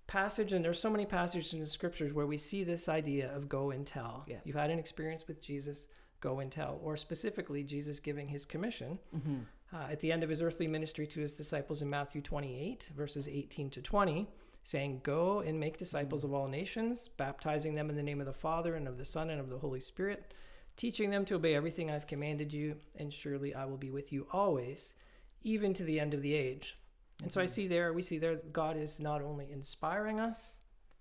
passage, 0.06 0.52
and 0.52 0.64
there's 0.64 0.78
so 0.78 0.90
many 0.90 1.06
passages 1.06 1.54
in 1.54 1.60
the 1.60 1.66
scriptures 1.66 2.12
where 2.12 2.26
we 2.26 2.36
see 2.38 2.62
this 2.64 2.88
idea 2.88 3.34
of 3.34 3.48
go 3.48 3.70
and 3.70 3.86
tell. 3.86 4.24
Yeah. 4.28 4.38
You've 4.44 4.56
had 4.56 4.70
an 4.70 4.78
experience 4.78 5.26
with 5.26 5.40
Jesus, 5.40 5.86
go 6.22 6.40
and 6.40 6.50
tell. 6.50 6.80
Or 6.82 6.96
specifically, 6.96 7.62
Jesus 7.62 8.00
giving 8.00 8.28
his 8.28 8.46
commission 8.46 8.98
Mm-hmm. 9.14 9.40
uh, 9.76 9.88
at 9.90 10.00
the 10.00 10.10
end 10.10 10.22
of 10.22 10.30
his 10.30 10.40
earthly 10.40 10.66
ministry 10.66 11.06
to 11.08 11.20
his 11.20 11.34
disciples 11.34 11.82
in 11.82 11.90
Matthew 11.90 12.22
28, 12.22 12.90
verses 12.96 13.28
18 13.28 13.68
to 13.70 13.82
20, 13.82 14.26
saying, 14.62 15.00
Go 15.02 15.40
and 15.40 15.60
make 15.60 15.76
disciples 15.76 16.24
of 16.24 16.32
all 16.32 16.48
nations, 16.48 17.08
baptizing 17.08 17.74
them 17.74 17.90
in 17.90 17.96
the 17.96 18.02
name 18.02 18.20
of 18.20 18.26
the 18.26 18.32
Father 18.32 18.74
and 18.76 18.88
of 18.88 18.96
the 18.96 19.04
Son 19.04 19.28
and 19.28 19.40
of 19.40 19.50
the 19.50 19.58
Holy 19.58 19.80
Spirit, 19.80 20.32
teaching 20.76 21.10
them 21.10 21.24
to 21.26 21.34
obey 21.34 21.54
everything 21.54 21.90
I've 21.90 22.06
commanded 22.06 22.52
you, 22.52 22.76
and 22.96 23.12
surely 23.12 23.54
I 23.54 23.66
will 23.66 23.76
be 23.76 23.90
with 23.90 24.12
you 24.12 24.26
always, 24.32 24.94
even 25.42 25.74
to 25.74 25.84
the 25.84 26.00
end 26.00 26.14
of 26.14 26.22
the 26.22 26.34
age. 26.34 26.78
And 27.22 27.30
so 27.30 27.40
I 27.40 27.46
see 27.46 27.66
there, 27.66 27.92
we 27.92 28.02
see 28.02 28.18
there, 28.18 28.36
God 28.52 28.76
is 28.76 28.98
not 29.00 29.20
only 29.22 29.50
inspiring 29.52 30.18
us 30.18 30.52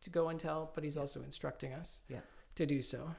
to 0.01 0.09
go 0.09 0.29
and 0.29 0.39
tell, 0.39 0.71
but 0.75 0.83
he's 0.83 0.97
also 0.97 1.21
instructing 1.23 1.73
us 1.73 2.01
Yeah. 2.09 2.19
to 2.55 2.65
do 2.65 2.81
so. 2.81 3.09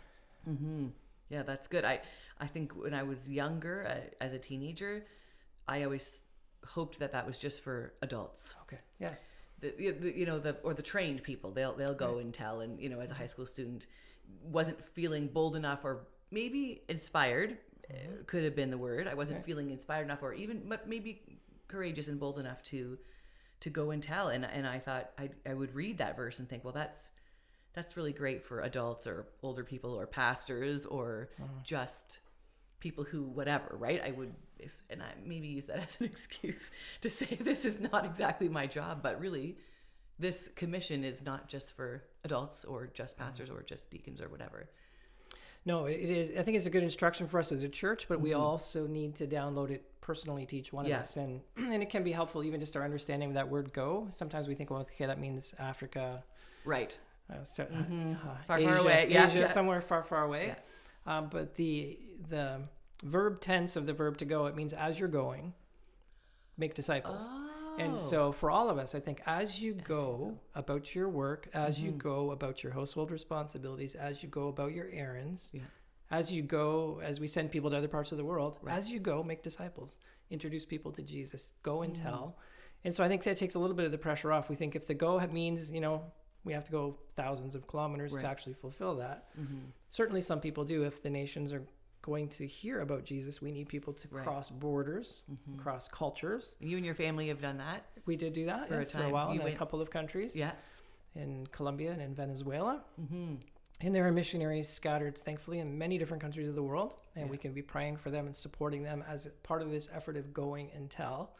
Mm-hmm. 0.48 0.88
Yeah, 1.32 1.42
that's 1.42 1.66
good. 1.68 1.84
I 1.84 2.00
I 2.38 2.46
think 2.46 2.72
when 2.84 2.94
I 2.94 3.02
was 3.04 3.28
younger, 3.28 3.76
uh, 3.92 4.24
as 4.26 4.32
a 4.34 4.38
teenager, 4.38 5.04
I 5.66 5.82
always 5.84 6.10
hoped 6.74 6.98
that 6.98 7.12
that 7.12 7.26
was 7.26 7.38
just 7.38 7.62
for 7.62 7.94
adults. 8.02 8.54
Okay. 8.64 8.80
Yes. 8.98 9.32
The, 9.60 9.74
you- 9.78 9.92
the 10.02 10.10
you 10.20 10.26
know 10.26 10.38
the 10.38 10.56
or 10.62 10.74
the 10.74 10.82
trained 10.82 11.22
people. 11.22 11.50
They'll 11.52 11.72
they'll 11.80 11.94
go 12.08 12.18
and 12.18 12.34
tell. 12.34 12.60
And 12.60 12.78
you 12.80 12.88
know, 12.90 13.00
as 13.00 13.10
a 13.10 13.14
high 13.14 13.26
school 13.34 13.46
student, 13.46 13.86
wasn't 14.44 14.84
feeling 14.84 15.26
bold 15.28 15.56
enough 15.56 15.84
or 15.84 16.06
maybe 16.30 16.82
inspired. 16.88 17.58
uh, 17.90 17.94
Could 18.26 18.44
have 18.44 18.54
been 18.54 18.70
the 18.70 18.78
word. 18.88 19.08
I 19.08 19.14
wasn't 19.14 19.38
Okay. 19.38 19.46
feeling 19.46 19.70
inspired 19.70 20.04
enough, 20.04 20.22
or 20.22 20.34
even 20.34 20.68
but 20.68 20.86
maybe 20.88 21.10
courageous 21.68 22.08
and 22.08 22.20
bold 22.20 22.38
enough 22.38 22.62
to 22.64 22.98
to 23.60 23.70
go 23.70 23.90
and 23.92 24.02
tell. 24.02 24.28
And 24.28 24.44
and 24.44 24.66
I 24.66 24.78
thought 24.86 25.12
I 25.18 25.30
I 25.50 25.54
would 25.54 25.74
read 25.74 25.96
that 25.98 26.16
verse 26.16 26.38
and 26.40 26.48
think, 26.48 26.62
well, 26.64 26.74
that's 26.74 27.08
that's 27.74 27.96
really 27.96 28.12
great 28.12 28.44
for 28.44 28.60
adults 28.60 29.06
or 29.06 29.26
older 29.42 29.64
people 29.64 29.94
or 29.94 30.06
pastors 30.06 30.86
or 30.86 31.30
mm. 31.40 31.46
just 31.62 32.20
people 32.80 33.04
who 33.04 33.22
whatever 33.22 33.76
right? 33.78 34.02
I 34.04 34.10
would 34.10 34.34
and 34.90 35.02
i 35.02 35.08
maybe 35.26 35.48
use 35.48 35.66
that 35.66 35.78
as 35.82 35.98
an 35.98 36.06
excuse 36.06 36.70
to 37.00 37.10
say 37.10 37.36
this 37.40 37.64
is 37.64 37.80
not 37.80 38.04
exactly 38.04 38.48
my 38.48 38.64
job 38.68 39.02
but 39.02 39.18
really 39.18 39.56
this 40.22 40.48
commission 40.54 41.04
is 41.04 41.24
not 41.24 41.48
just 41.48 41.74
for 41.74 42.04
adults 42.24 42.64
or 42.64 42.86
just 42.86 43.16
mm. 43.16 43.20
pastors 43.20 43.50
or 43.50 43.62
just 43.62 43.90
deacons 43.90 44.20
or 44.20 44.28
whatever. 44.28 44.70
No, 45.64 45.86
it 45.86 46.00
is. 46.00 46.30
I 46.36 46.42
think 46.42 46.56
it's 46.56 46.66
a 46.66 46.70
good 46.70 46.82
instruction 46.82 47.26
for 47.26 47.38
us 47.38 47.52
as 47.52 47.62
a 47.62 47.68
church, 47.68 48.08
but 48.08 48.20
we 48.20 48.30
mm. 48.30 48.38
also 48.38 48.86
need 48.86 49.14
to 49.16 49.26
download 49.26 49.70
it 49.70 49.84
personally 50.00 50.44
to 50.46 50.56
each 50.56 50.72
one 50.72 50.86
Yeah. 50.86 50.96
of 50.96 51.02
us, 51.02 51.16
and 51.16 51.40
and 51.56 51.82
it 51.82 51.90
can 51.90 52.02
be 52.02 52.12
helpful 52.12 52.42
even 52.42 52.58
just 52.58 52.76
our 52.76 52.84
understanding 52.84 53.28
of 53.28 53.34
that 53.34 53.48
word 53.48 53.72
"go." 53.72 54.08
Sometimes 54.10 54.48
we 54.48 54.54
think, 54.54 54.70
well, 54.70 54.80
okay, 54.80 55.06
that 55.06 55.20
means 55.20 55.54
Africa, 55.58 56.24
right 56.64 56.98
uh, 57.40 57.44
so, 57.44 57.64
uh, 57.64 57.66
Mhm. 57.66 58.14
uh, 58.16 58.18
Far, 58.18 58.42
far 58.46 58.58
Asia, 58.58 58.80
away. 58.80 59.06
Yeah, 59.10 59.26
Asia, 59.26 59.38
yeah. 59.40 59.46
somewhere 59.46 59.80
far, 59.80 60.02
far 60.02 60.24
away. 60.24 60.48
Yeah. 60.48 61.18
Um, 61.18 61.28
but 61.30 61.54
the 61.56 61.98
the 62.28 62.62
verb 63.02 63.40
tense 63.40 63.74
of 63.76 63.86
the 63.86 63.92
verb 63.92 64.16
to 64.18 64.24
go, 64.24 64.46
it 64.46 64.54
means 64.54 64.72
as 64.72 64.98
you're 65.00 65.08
going, 65.08 65.54
make 66.56 66.74
disciples. 66.74 67.30
oh 67.32 67.76
And 67.78 67.96
so, 67.98 68.32
for 68.32 68.50
all 68.50 68.68
of 68.70 68.78
us, 68.78 68.94
I 68.94 69.00
think 69.00 69.22
as 69.26 69.60
you 69.62 69.72
go 69.74 70.38
about 70.54 70.94
your 70.94 71.08
work, 71.08 71.48
as 71.54 71.80
you 71.82 71.90
go 71.90 72.30
about 72.30 72.62
your 72.62 72.72
household 72.72 73.10
responsibilities, 73.10 73.94
as 73.94 74.22
you 74.22 74.28
go 74.28 74.48
about 74.48 74.72
your 74.72 74.88
errands, 74.90 75.50
Yeah. 75.52 75.62
as 76.10 76.32
you 76.32 76.42
go, 76.42 77.00
as 77.02 77.18
we 77.18 77.26
send 77.26 77.50
people 77.50 77.70
to 77.70 77.76
other 77.78 77.88
parts 77.88 78.12
of 78.12 78.18
the 78.18 78.24
world, 78.24 78.58
Right. 78.62 78.76
as 78.76 78.90
you 78.92 79.00
go, 79.00 79.22
make 79.24 79.42
disciples, 79.42 79.96
introduce 80.30 80.64
people 80.66 80.92
to 80.92 81.02
Jesus, 81.02 81.54
go 81.62 81.82
and 81.82 81.96
tell. 81.96 82.36
And 82.84 82.92
so, 82.94 83.02
I 83.02 83.08
think 83.08 83.22
that 83.24 83.36
takes 83.36 83.54
a 83.54 83.58
little 83.58 83.76
bit 83.76 83.86
of 83.86 83.92
the 83.92 83.98
pressure 83.98 84.30
off. 84.32 84.48
We 84.50 84.54
think 84.56 84.76
if 84.76 84.86
the 84.86 84.94
go 84.94 85.18
means, 85.28 85.70
you 85.70 85.80
know, 85.80 86.12
we 86.44 86.52
have 86.52 86.64
to 86.64 86.72
go 86.72 86.98
thousands 87.14 87.54
of 87.54 87.66
kilometers 87.66 88.12
Right. 88.12 88.22
to 88.22 88.26
actually 88.28 88.54
fulfill 88.54 88.96
that. 88.96 89.28
mm-hmm. 89.38 89.58
Certainly, 89.88 90.22
some 90.22 90.40
people 90.40 90.64
do. 90.64 90.84
If 90.84 91.02
the 91.02 91.10
nations 91.10 91.52
are 91.52 91.62
going 92.02 92.28
to 92.28 92.46
hear 92.46 92.80
about 92.80 93.04
Jesus, 93.04 93.40
we 93.40 93.52
need 93.52 93.68
people 93.68 93.92
to 93.92 94.08
Right. 94.08 94.24
cross 94.24 94.50
borders, 94.50 95.22
Mm-hmm. 95.30 95.58
cross 95.60 95.86
cultures. 95.88 96.56
you 96.60 96.76
and 96.76 96.84
your 96.84 96.94
family 96.96 97.28
have 97.28 97.40
done 97.40 97.58
that 97.58 97.86
We 98.06 98.16
did 98.16 98.32
do 98.32 98.46
that 98.46 98.66
For 98.68 98.80
a 98.80 98.84
for 98.84 99.02
a 99.04 99.08
while 99.10 99.32
You 99.32 99.40
in 99.40 99.46
a 99.46 99.56
couple 99.56 99.80
of 99.80 99.90
countries 99.90 100.34
Yeah. 100.36 100.52
in 101.14 101.46
Colombia 101.48 101.92
and 101.92 102.02
in 102.02 102.14
Venezuela. 102.14 102.82
Mm-hmm. 103.00 103.36
And 103.84 103.94
there 103.94 104.06
are 104.06 104.12
missionaries 104.12 104.68
scattered, 104.68 105.16
thankfully, 105.18 105.58
in 105.60 105.76
many 105.78 105.98
different 105.98 106.20
countries 106.20 106.48
of 106.48 106.54
the 106.56 106.62
world. 106.62 106.94
And 107.14 107.26
Yeah. 107.26 107.30
we 107.30 107.36
can 107.38 107.52
be 107.52 107.62
praying 107.62 107.96
for 107.98 108.10
them 108.10 108.26
and 108.26 108.34
supporting 108.34 108.82
them 108.82 109.04
as 109.06 109.28
part 109.44 109.62
of 109.62 109.70
this 109.70 109.88
effort 109.92 110.16
of 110.16 110.32
going 110.34 110.70
and 110.72 110.90
tell. 110.90 111.36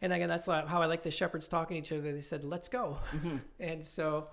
Mm-hmm. 0.00 0.04
And 0.04 0.12
again, 0.12 0.28
that's 0.28 0.46
how 0.46 0.80
I 0.82 0.86
like 0.86 1.02
the 1.02 1.10
shepherds 1.10 1.48
talking 1.48 1.82
to 1.82 1.94
each 1.94 1.98
other. 1.98 2.12
They 2.12 2.20
said, 2.20 2.44
let's 2.44 2.68
go. 2.68 2.98
Mm-hmm. 3.12 3.36
And 3.60 3.84
so, 3.84 4.28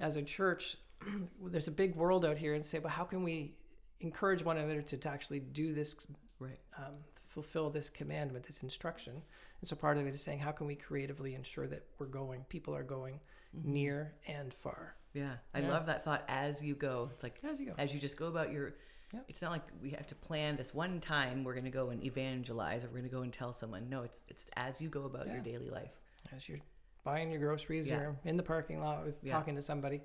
as 0.00 0.16
a 0.16 0.22
church, 0.22 0.76
there's 1.44 1.68
a 1.68 1.72
big 1.72 1.94
world 1.96 2.24
out 2.24 2.38
here 2.38 2.54
and 2.54 2.64
say, 2.64 2.78
well, 2.78 2.90
how 2.92 3.04
can 3.04 3.22
we 3.22 3.54
encourage 4.00 4.44
one 4.44 4.56
another 4.58 4.82
to, 4.82 4.96
to 4.98 5.08
actually 5.08 5.40
do 5.40 5.72
this, 5.74 6.06
Right. 6.40 6.58
um, 6.76 6.94
fulfill 7.28 7.70
this 7.70 7.88
commandment, 7.88 8.44
this 8.44 8.62
instruction? 8.62 9.14
And 9.60 9.68
so, 9.68 9.76
part 9.76 9.96
of 9.98 10.06
it 10.06 10.14
is 10.14 10.20
saying, 10.22 10.40
how 10.40 10.50
can 10.52 10.66
we 10.66 10.74
creatively 10.74 11.34
ensure 11.34 11.68
that 11.68 11.84
we're 11.98 12.06
going, 12.06 12.44
people 12.48 12.74
are 12.74 12.82
going 12.82 13.20
near 13.64 14.14
and 14.26 14.52
far? 14.52 14.96
Yeah. 15.14 15.34
I 15.54 15.60
Yeah. 15.60 15.68
love 15.70 15.86
that 15.86 16.04
thought 16.04 16.24
as 16.28 16.62
you 16.64 16.74
go. 16.74 17.10
It's 17.12 17.22
like 17.22 17.36
As 17.44 17.60
you 17.60 17.66
go. 17.66 17.74
as 17.78 17.92
you 17.94 18.00
just 18.00 18.16
go 18.16 18.26
about 18.26 18.50
your 18.50 18.74
Yep. 19.12 19.24
it's 19.28 19.42
not 19.42 19.50
like 19.52 19.62
we 19.82 19.90
have 19.90 20.06
to 20.06 20.14
plan 20.14 20.56
this 20.56 20.72
one 20.74 20.98
time 21.00 21.44
we're 21.44 21.52
going 21.54 21.64
to 21.64 21.70
go 21.70 21.90
and 21.90 22.02
evangelize 22.02 22.82
or 22.84 22.88
we're 22.88 22.98
going 23.00 23.04
to 23.04 23.16
go 23.16 23.22
and 23.22 23.32
tell 23.32 23.52
someone 23.52 23.88
no 23.90 24.02
it's 24.02 24.22
it's 24.28 24.48
as 24.56 24.80
you 24.80 24.88
go 24.88 25.04
about 25.04 25.26
your 25.26 25.40
daily 25.40 25.68
life 25.70 26.00
as 26.34 26.48
you're 26.48 26.60
buying 27.04 27.30
your 27.30 27.40
groceries 27.40 27.90
Yeah. 27.90 27.98
or 28.00 28.16
in 28.24 28.36
the 28.36 28.42
parking 28.42 28.80
lot 28.80 29.04
with 29.04 29.16
Yeah. 29.22 29.32
talking 29.32 29.54
to 29.56 29.62
somebody 29.62 30.00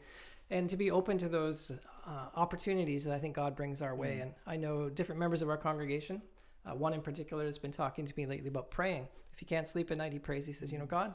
and 0.50 0.70
to 0.70 0.78
be 0.78 0.92
open 0.92 1.18
to 1.20 1.30
those 1.30 1.72
uh, 2.06 2.28
opportunities 2.36 3.04
that 3.06 3.14
i 3.14 3.20
think 3.20 3.36
god 3.36 3.56
brings 3.56 3.82
our 3.82 3.94
Mm. 3.94 3.98
way 3.98 4.20
and 4.20 4.34
i 4.46 4.56
know 4.58 4.90
different 4.90 5.20
members 5.20 5.42
of 5.42 5.50
our 5.50 5.58
congregation 5.58 6.22
uh, 6.66 6.76
one 6.76 6.94
in 6.94 7.02
particular 7.02 7.46
has 7.46 7.58
been 7.58 7.72
talking 7.72 8.06
to 8.06 8.14
me 8.18 8.26
lately 8.26 8.50
about 8.50 8.72
praying 8.72 9.08
if 9.32 9.40
he 9.40 9.46
can't 9.46 9.68
sleep 9.68 9.90
at 9.92 9.98
night 9.98 10.12
he 10.12 10.20
prays 10.20 10.46
he 10.46 10.52
says 10.54 10.72
you 10.74 10.80
know 10.80 10.86
god 10.86 11.14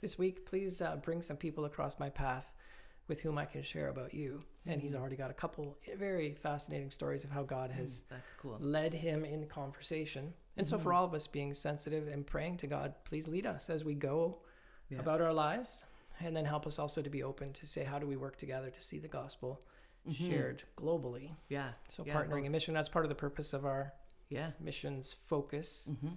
this 0.00 0.16
week 0.18 0.46
please 0.46 0.80
uh, 0.82 0.96
bring 0.96 1.20
some 1.22 1.36
people 1.36 1.64
across 1.64 1.98
my 1.98 2.08
path 2.10 2.52
with 3.08 3.20
whom 3.20 3.36
i 3.38 3.44
can 3.44 3.62
share 3.62 3.88
about 3.88 4.14
you 4.14 4.40
and 4.66 4.80
he's 4.80 4.94
already 4.94 5.16
got 5.16 5.30
a 5.30 5.34
couple 5.34 5.76
very 5.98 6.34
fascinating 6.34 6.90
stories 6.90 7.24
of 7.24 7.30
how 7.30 7.42
god 7.42 7.70
has 7.70 8.04
that's 8.08 8.34
cool 8.34 8.56
led 8.60 8.94
him 8.94 9.24
in 9.24 9.46
conversation. 9.46 10.32
And 10.58 10.68
so, 10.68 10.76
Mm-hmm. 10.76 10.82
for 10.84 10.92
all 10.92 11.04
of 11.06 11.14
us 11.14 11.26
being 11.26 11.54
sensitive 11.54 12.08
and 12.08 12.26
praying 12.26 12.58
to 12.58 12.66
God, 12.66 12.94
please 13.04 13.26
lead 13.26 13.46
us 13.46 13.70
as 13.70 13.84
we 13.84 13.94
go 13.94 14.38
Yeah. 14.90 14.98
about 15.00 15.20
our 15.22 15.32
lives. 15.32 15.86
And 16.20 16.36
then 16.36 16.44
help 16.44 16.66
us 16.66 16.78
also 16.78 17.00
to 17.00 17.08
be 17.08 17.22
open 17.22 17.52
to 17.54 17.66
say, 17.66 17.84
how 17.84 17.98
do 17.98 18.06
we 18.06 18.16
work 18.18 18.36
together 18.36 18.68
to 18.70 18.80
see 18.88 18.98
the 18.98 19.08
gospel 19.08 19.62
shared 20.10 20.62
globally? 20.76 21.30
yeah 21.48 21.70
So, 21.88 22.02
Mm-hmm. 22.02 22.08
Yeah, 22.10 22.14
partnering 22.16 22.28
both. 22.40 22.46
in 22.46 22.52
mission, 22.52 22.74
that's 22.74 22.90
part 22.90 23.04
of 23.06 23.08
the 23.08 23.14
purpose 23.26 23.52
of 23.54 23.64
our 23.64 23.92
yeah 24.28 24.50
missions 24.60 25.14
focus. 25.14 25.88
Mhm. 25.94 26.16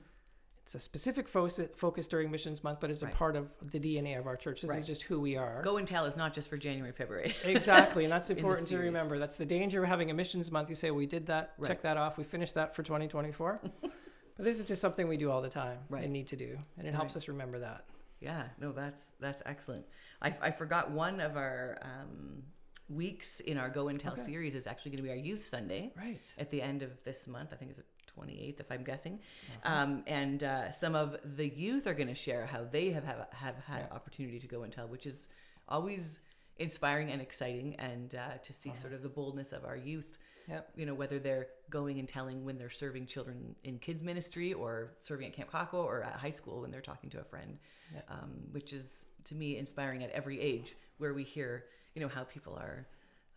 It's 0.66 0.74
a 0.74 0.80
specific 0.80 1.28
focus, 1.30 1.60
focus 1.76 2.08
during 2.08 2.32
Missions 2.32 2.64
Month, 2.64 2.80
but 2.80 2.90
it's 2.90 3.04
Right. 3.04 3.14
a 3.14 3.16
part 3.16 3.36
of 3.36 3.52
the 3.72 3.80
DNA 3.80 4.18
of 4.18 4.26
our 4.26 4.36
church. 4.36 4.62
This 4.62 4.72
Right. 4.72 4.80
is 4.80 4.88
just 4.88 5.04
who 5.04 5.20
we 5.20 5.38
are. 5.38 5.62
go 5.62 5.78
and 5.78 5.88
tell 5.88 6.06
is 6.06 6.16
not 6.18 6.34
just 6.34 6.50
for 6.50 6.58
january 6.58 6.92
february 6.92 7.36
Exactly, 7.44 8.04
and 8.04 8.12
that's 8.12 8.32
important 8.32 8.68
to 8.70 8.80
remember. 8.80 9.20
That's 9.20 9.38
the 9.38 9.46
danger 9.46 9.84
of 9.84 9.88
having 9.88 10.10
a 10.10 10.16
missions 10.16 10.50
month. 10.52 10.72
You 10.72 10.76
say 10.76 10.90
we 10.90 11.06
did 11.06 11.28
that, 11.28 11.54
Right. 11.60 11.68
check 11.68 11.84
that 11.84 11.98
off, 11.98 12.18
we 12.18 12.24
finished 12.24 12.56
that 12.56 12.76
for 12.76 12.82
2024. 12.82 13.60
but 13.82 13.92
this 14.40 14.58
is 14.58 14.66
just 14.66 14.82
something 14.82 15.08
we 15.08 15.18
do 15.18 15.30
all 15.30 15.44
the 15.44 15.50
time 15.50 15.78
Right. 15.88 16.04
and 16.04 16.12
need 16.12 16.26
to 16.28 16.36
do, 16.36 16.58
and 16.80 16.88
it 16.88 16.96
helps 16.96 17.16
us 17.16 17.28
remember 17.28 17.60
that. 17.60 17.86
yeah 18.20 18.46
no 18.60 18.72
that's 18.72 19.12
that's 19.20 19.44
excellent 19.46 19.86
i, 20.22 20.34
I 20.42 20.50
forgot 20.50 20.90
one 20.90 21.20
of 21.20 21.36
our 21.38 21.78
um, 21.84 22.42
weeks 22.90 23.40
in 23.42 23.58
our 23.58 23.70
go 23.70 23.88
and 23.90 24.00
tell 24.00 24.14
Okay. 24.14 24.22
series 24.22 24.56
is 24.56 24.66
actually 24.68 24.92
going 24.92 25.04
to 25.04 25.04
be 25.04 25.10
our 25.12 25.16
youth 25.30 25.44
sunday 25.46 25.92
Right. 25.96 26.22
at 26.40 26.50
the 26.50 26.62
end 26.64 26.82
of 26.82 26.92
this 27.04 27.28
month. 27.28 27.50
I 27.54 27.56
think 27.58 27.72
it's 27.72 27.82
28th, 28.18 28.60
if 28.60 28.72
I'm 28.72 28.84
guessing. 28.84 29.20
Mm-hmm. 29.20 29.74
Um, 29.74 30.04
and 30.08 30.44
uh, 30.44 30.72
some 30.72 30.96
of 30.96 31.18
the 31.24 31.48
youth 31.48 31.88
are 31.88 31.94
going 31.94 32.08
to 32.08 32.16
share 32.16 32.46
how 32.46 32.64
they 32.70 32.92
have 32.92 33.04
have, 33.04 33.28
have 33.34 33.56
had 33.66 33.88
Yeah. 33.90 33.96
opportunity 33.96 34.40
to 34.40 34.48
go 34.48 34.64
and 34.64 34.72
tell, 34.72 34.88
which 34.88 35.06
is 35.06 35.28
always 35.68 36.22
inspiring 36.58 37.12
and 37.12 37.22
exciting, 37.22 37.76
and 37.76 38.16
uh, 38.16 38.38
to 38.44 38.54
see 38.54 38.74
sort 38.76 38.94
of 38.94 39.02
the 39.04 39.10
boldness 39.10 39.52
of 39.52 39.66
our 39.66 39.76
youth. 39.76 40.18
Yep. 40.48 40.70
You 40.76 40.86
know, 40.86 40.94
whether 40.94 41.18
they're 41.18 41.48
going 41.72 41.98
and 42.00 42.08
telling 42.08 42.46
when 42.46 42.56
they're 42.58 42.70
serving 42.70 43.08
children 43.08 43.56
in 43.64 43.80
kids 43.80 44.04
ministry, 44.04 44.54
or 44.54 44.92
serving 45.00 45.28
at 45.28 45.34
Camp 45.34 45.52
Kako, 45.52 45.74
or 45.74 46.04
at 46.04 46.14
high 46.14 46.30
school 46.30 46.62
when 46.62 46.70
they're 46.72 46.82
talking 46.82 47.10
to 47.10 47.20
a 47.20 47.24
friend, 47.24 47.58
Yeah. 47.94 48.02
um, 48.10 48.32
which 48.52 48.72
is 48.72 49.06
to 49.26 49.36
me 49.36 49.58
inspiring 49.58 50.04
at 50.04 50.12
every 50.12 50.40
age, 50.40 50.76
where 51.00 51.14
we 51.16 51.24
hear 51.24 51.66
you 51.96 52.02
know 52.02 52.08
how 52.08 52.24
people 52.24 52.54
are 52.56 52.88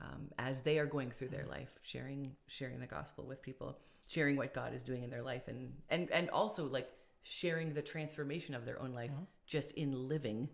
um, 0.01 0.29
as 0.39 0.61
they 0.61 0.79
are 0.79 0.87
going 0.87 1.11
through 1.11 1.29
their 1.29 1.47
life, 1.47 1.79
sharing 1.83 2.37
sharing 2.47 2.81
the 2.81 2.87
gospel 2.87 3.25
with 3.25 3.43
people, 3.43 3.79
sharing 4.07 4.37
what 4.37 4.55
God 4.55 4.75
is 4.75 4.83
doing 4.83 5.03
in 5.03 5.11
their 5.11 5.23
life, 5.23 5.49
and 5.49 5.73
and 5.91 6.11
and 6.11 6.31
also 6.31 6.67
like 6.67 6.91
sharing 7.23 7.75
the 7.75 7.83
transformation 7.83 8.55
of 8.55 8.65
their 8.65 8.81
own 8.81 8.93
life 8.93 9.13
just 9.47 9.73
in 9.73 10.09
living. 10.09 10.49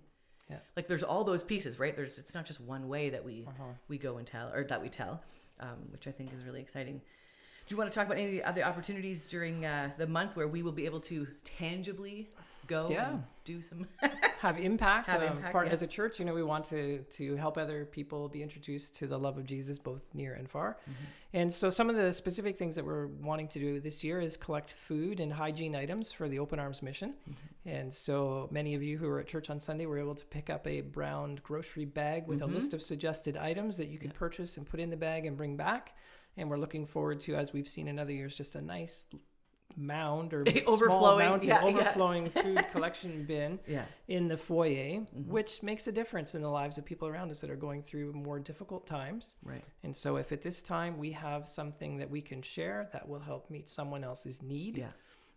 Yeah. 0.50 0.58
Like 0.76 0.88
there's 0.88 1.02
all 1.02 1.24
those 1.24 1.42
pieces, 1.42 1.78
right? 1.78 1.94
There's 1.94 2.18
it's 2.18 2.34
not 2.34 2.46
just 2.46 2.60
one 2.60 2.88
way 2.88 3.10
that 3.10 3.24
we 3.24 3.46
we 3.88 3.98
go 3.98 4.16
and 4.16 4.26
tell 4.26 4.50
or 4.52 4.64
that 4.64 4.82
we 4.82 4.88
tell, 4.88 5.22
um, 5.60 5.88
which 5.90 6.06
I 6.06 6.10
think 6.10 6.32
is 6.32 6.44
really 6.44 6.60
exciting. 6.60 7.00
Do 7.66 7.72
you 7.72 7.78
want 7.78 7.90
to 7.90 7.94
talk 7.94 8.06
about 8.06 8.18
any 8.18 8.42
other 8.42 8.62
opportunities 8.62 9.26
during 9.26 9.64
uh, 9.64 9.90
the 9.96 10.06
month 10.06 10.36
where 10.36 10.48
we 10.48 10.62
will 10.62 10.72
be 10.72 10.84
able 10.84 11.00
to 11.00 11.26
tangibly 11.44 12.28
go 12.66 12.88
Yeah. 12.90 13.10
and 13.10 13.24
do 13.44 13.60
some? 13.60 13.86
Have 14.40 14.58
impact. 14.58 15.08
Have 15.08 15.22
um, 15.22 15.36
impact, 15.38 15.52
part 15.52 15.66
yeah. 15.66 15.72
as 15.72 15.82
a 15.82 15.86
church, 15.86 16.18
you 16.18 16.24
know, 16.26 16.34
we 16.34 16.42
want 16.42 16.64
to 16.66 16.98
to 17.12 17.36
help 17.36 17.56
other 17.56 17.84
people 17.86 18.28
be 18.28 18.42
introduced 18.42 18.94
to 18.96 19.06
the 19.06 19.18
love 19.18 19.38
of 19.38 19.46
Jesus, 19.46 19.78
both 19.78 20.02
near 20.12 20.34
and 20.34 20.48
far. 20.50 20.76
Mm-hmm. 20.82 21.04
And 21.32 21.52
so, 21.52 21.70
some 21.70 21.88
of 21.90 21.96
the 21.96 22.12
specific 22.12 22.56
things 22.58 22.74
that 22.76 22.84
we're 22.84 23.06
wanting 23.06 23.48
to 23.48 23.58
do 23.58 23.80
this 23.80 24.04
year 24.04 24.20
is 24.20 24.36
collect 24.36 24.72
food 24.72 25.18
and 25.20 25.32
hygiene 25.32 25.74
items 25.74 26.12
for 26.12 26.28
the 26.28 26.38
Open 26.38 26.58
Arms 26.58 26.82
mission. 26.82 27.14
Mm-hmm. 27.28 27.68
And 27.68 27.92
so, 27.94 28.48
many 28.50 28.74
of 28.74 28.82
you 28.82 28.98
who 28.98 29.08
were 29.08 29.18
at 29.20 29.26
church 29.26 29.48
on 29.50 29.60
Sunday 29.60 29.86
were 29.86 29.98
able 29.98 30.14
to 30.14 30.24
pick 30.26 30.50
up 30.50 30.66
a 30.66 30.82
brown 30.82 31.40
grocery 31.42 31.86
bag 31.86 32.26
with 32.26 32.40
Mm-hmm. 32.40 32.50
a 32.50 32.54
list 32.54 32.74
of 32.74 32.82
suggested 32.82 33.36
items 33.38 33.76
that 33.78 33.88
you 33.88 33.98
could 33.98 34.12
purchase 34.14 34.58
and 34.58 34.66
put 34.66 34.78
in 34.78 34.90
the 34.90 34.96
bag 34.96 35.24
and 35.26 35.36
bring 35.36 35.56
back. 35.56 35.94
And 36.36 36.50
we're 36.50 36.58
looking 36.58 36.84
forward 36.84 37.20
to, 37.22 37.34
as 37.36 37.52
we've 37.52 37.68
seen 37.68 37.88
in 37.88 37.98
other 37.98 38.12
years, 38.12 38.34
just 38.34 38.56
a 38.56 38.60
nice 38.60 39.06
mound 39.76 40.32
or 40.34 40.44
small 40.46 40.74
Overflowing, 40.74 41.26
mountain, 41.26 41.48
yeah, 41.48 41.60
yeah. 41.60 41.66
overflowing 41.66 42.30
food 42.42 42.64
collection 42.72 43.24
bin 43.24 43.58
yeah. 43.66 43.84
in 44.08 44.28
the 44.28 44.36
foyer, 44.36 45.00
mm-hmm. 45.00 45.30
which 45.30 45.62
makes 45.62 45.86
a 45.86 45.92
difference 45.92 46.34
in 46.34 46.42
the 46.42 46.48
lives 46.48 46.78
of 46.78 46.84
people 46.84 47.08
around 47.08 47.30
us 47.30 47.40
that 47.40 47.50
are 47.50 47.56
going 47.56 47.82
through 47.82 48.12
more 48.12 48.38
difficult 48.38 48.86
times. 48.86 49.36
Right. 49.42 49.64
And 49.82 49.94
so, 49.94 50.16
if 50.16 50.32
at 50.32 50.42
this 50.42 50.62
time 50.62 50.98
we 50.98 51.12
have 51.12 51.48
something 51.48 51.98
that 51.98 52.10
we 52.10 52.20
can 52.20 52.42
share 52.42 52.88
that 52.92 53.08
will 53.08 53.20
help 53.20 53.50
meet 53.50 53.68
someone 53.68 54.04
else's 54.04 54.42
need 54.42 54.78
Yeah. 54.78 54.88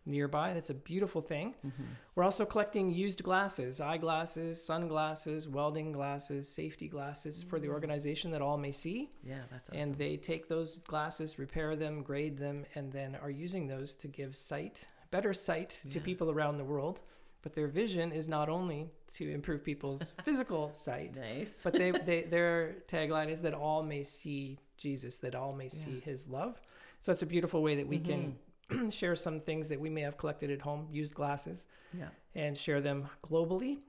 Nearby, 0.07 0.53
that's 0.53 0.69
a 0.69 0.73
beautiful 0.73 1.21
thing. 1.21 1.55
Mm-hmm. 1.65 1.83
We're 2.15 2.23
also 2.23 2.45
collecting 2.45 2.89
used 2.89 3.23
glasses, 3.23 3.79
eyeglasses, 3.79 4.63
sunglasses, 4.63 5.47
welding 5.47 5.91
glasses, 5.91 6.47
safety 6.47 6.87
glasses 6.87 7.43
for 7.43 7.59
the 7.59 7.67
mm. 7.67 7.71
organization 7.73 8.31
that 8.31 8.41
all 8.41 8.57
may 8.57 8.71
see. 8.71 9.09
Yeah. 9.23 9.35
That's 9.51 9.69
awesome. 9.69 9.81
And 9.81 9.95
they 9.95 10.17
take 10.17 10.47
those 10.47 10.79
glasses, 10.79 11.37
repair 11.37 11.75
them, 11.75 12.01
grade 12.01 12.37
them, 12.37 12.65
and 12.75 12.91
then 12.91 13.15
are 13.21 13.29
using 13.29 13.67
those 13.67 13.93
to 13.95 14.07
give 14.07 14.35
sight, 14.35 14.87
better 15.11 15.33
sight 15.33 15.81
to 15.91 15.99
people 15.99 16.31
around 16.31 16.57
the 16.57 16.63
world. 16.63 17.01
But 17.43 17.53
their 17.53 17.67
vision 17.67 18.11
is 18.11 18.27
not 18.27 18.49
only 18.49 18.89
to 19.13 19.31
improve 19.31 19.63
people's 19.63 20.03
physical 20.23 20.71
sight, 20.73 21.15
nice. 21.15 21.61
but 21.63 21.73
they, 21.73 21.91
they 22.05 22.23
their 22.23 22.77
tagline 22.87 23.29
is 23.29 23.41
that 23.41 23.53
all 23.53 23.83
may 23.83 24.03
see 24.03 24.57
Jesus, 24.77 25.17
that 25.17 25.35
all 25.35 25.53
may 25.53 25.69
see 25.69 25.99
his 25.99 26.27
love. 26.27 26.59
So 26.99 27.11
it's 27.11 27.21
a 27.21 27.27
beautiful 27.27 27.61
way 27.61 27.75
that 27.75 27.87
we 27.87 27.99
can 27.99 28.19
mm-hmm. 28.19 28.31
share 28.89 29.15
some 29.15 29.39
things 29.39 29.67
that 29.69 29.79
we 29.79 29.89
may 29.89 30.01
have 30.01 30.17
collected 30.17 30.51
at 30.51 30.61
home, 30.61 30.87
used 30.91 31.13
glasses, 31.13 31.67
yeah. 31.97 32.07
and 32.35 32.57
share 32.57 32.81
them 32.81 33.07
globally. 33.23 33.79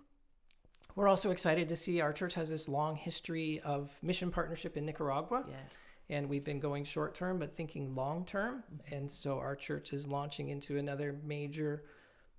We're 0.94 1.08
also 1.08 1.30
excited 1.30 1.68
to 1.68 1.76
see 1.76 2.00
our 2.00 2.12
church 2.12 2.34
has 2.34 2.50
this 2.50 2.68
long 2.68 2.96
history 2.96 3.60
of 3.64 3.96
mission 4.02 4.30
partnership 4.30 4.76
in 4.76 4.84
Nicaragua 4.84 5.44
Yes. 5.48 5.76
and 6.10 6.28
we've 6.28 6.44
been 6.44 6.58
going 6.58 6.82
short 6.82 7.14
term 7.14 7.38
but 7.38 7.54
thinking 7.54 7.94
long 7.94 8.24
term 8.24 8.64
mm-hmm. 8.64 8.94
and 8.94 9.08
so 9.08 9.38
our 9.38 9.54
church 9.54 9.92
is 9.92 10.08
launching 10.08 10.48
into 10.48 10.76
another 10.76 11.16
major 11.24 11.84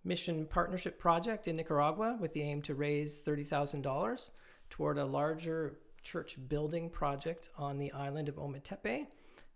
mission 0.03 0.45
partnership 0.45 0.99
project 0.99 1.47
in 1.47 1.55
nicaragua 1.55 2.17
with 2.19 2.33
the 2.33 2.41
aim 2.41 2.61
to 2.63 2.75
raise 2.75 3.21
$30000 3.21 4.29
toward 4.69 4.97
a 4.97 5.05
larger 5.05 5.79
church 6.03 6.37
building 6.49 6.89
project 6.89 7.49
on 7.57 7.77
the 7.77 7.91
island 7.93 8.27
of 8.27 8.35
ometepe 8.35 9.07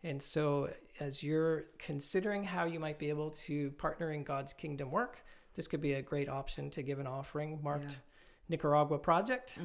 and 0.03 0.21
so 0.21 0.69
as 0.99 1.23
you're 1.23 1.65
considering 1.79 2.43
how 2.43 2.65
you 2.65 2.79
might 2.79 2.99
be 2.99 3.09
able 3.09 3.31
to 3.31 3.71
partner 3.71 4.11
in 4.11 4.23
god's 4.23 4.53
kingdom 4.53 4.91
work 4.91 5.23
this 5.55 5.67
could 5.67 5.81
be 5.81 5.93
a 5.93 6.01
great 6.01 6.29
option 6.29 6.69
to 6.69 6.81
give 6.83 6.99
an 6.99 7.07
offering 7.07 7.59
marked 7.63 8.01
nicaragua 8.49 8.97
project 8.99 9.57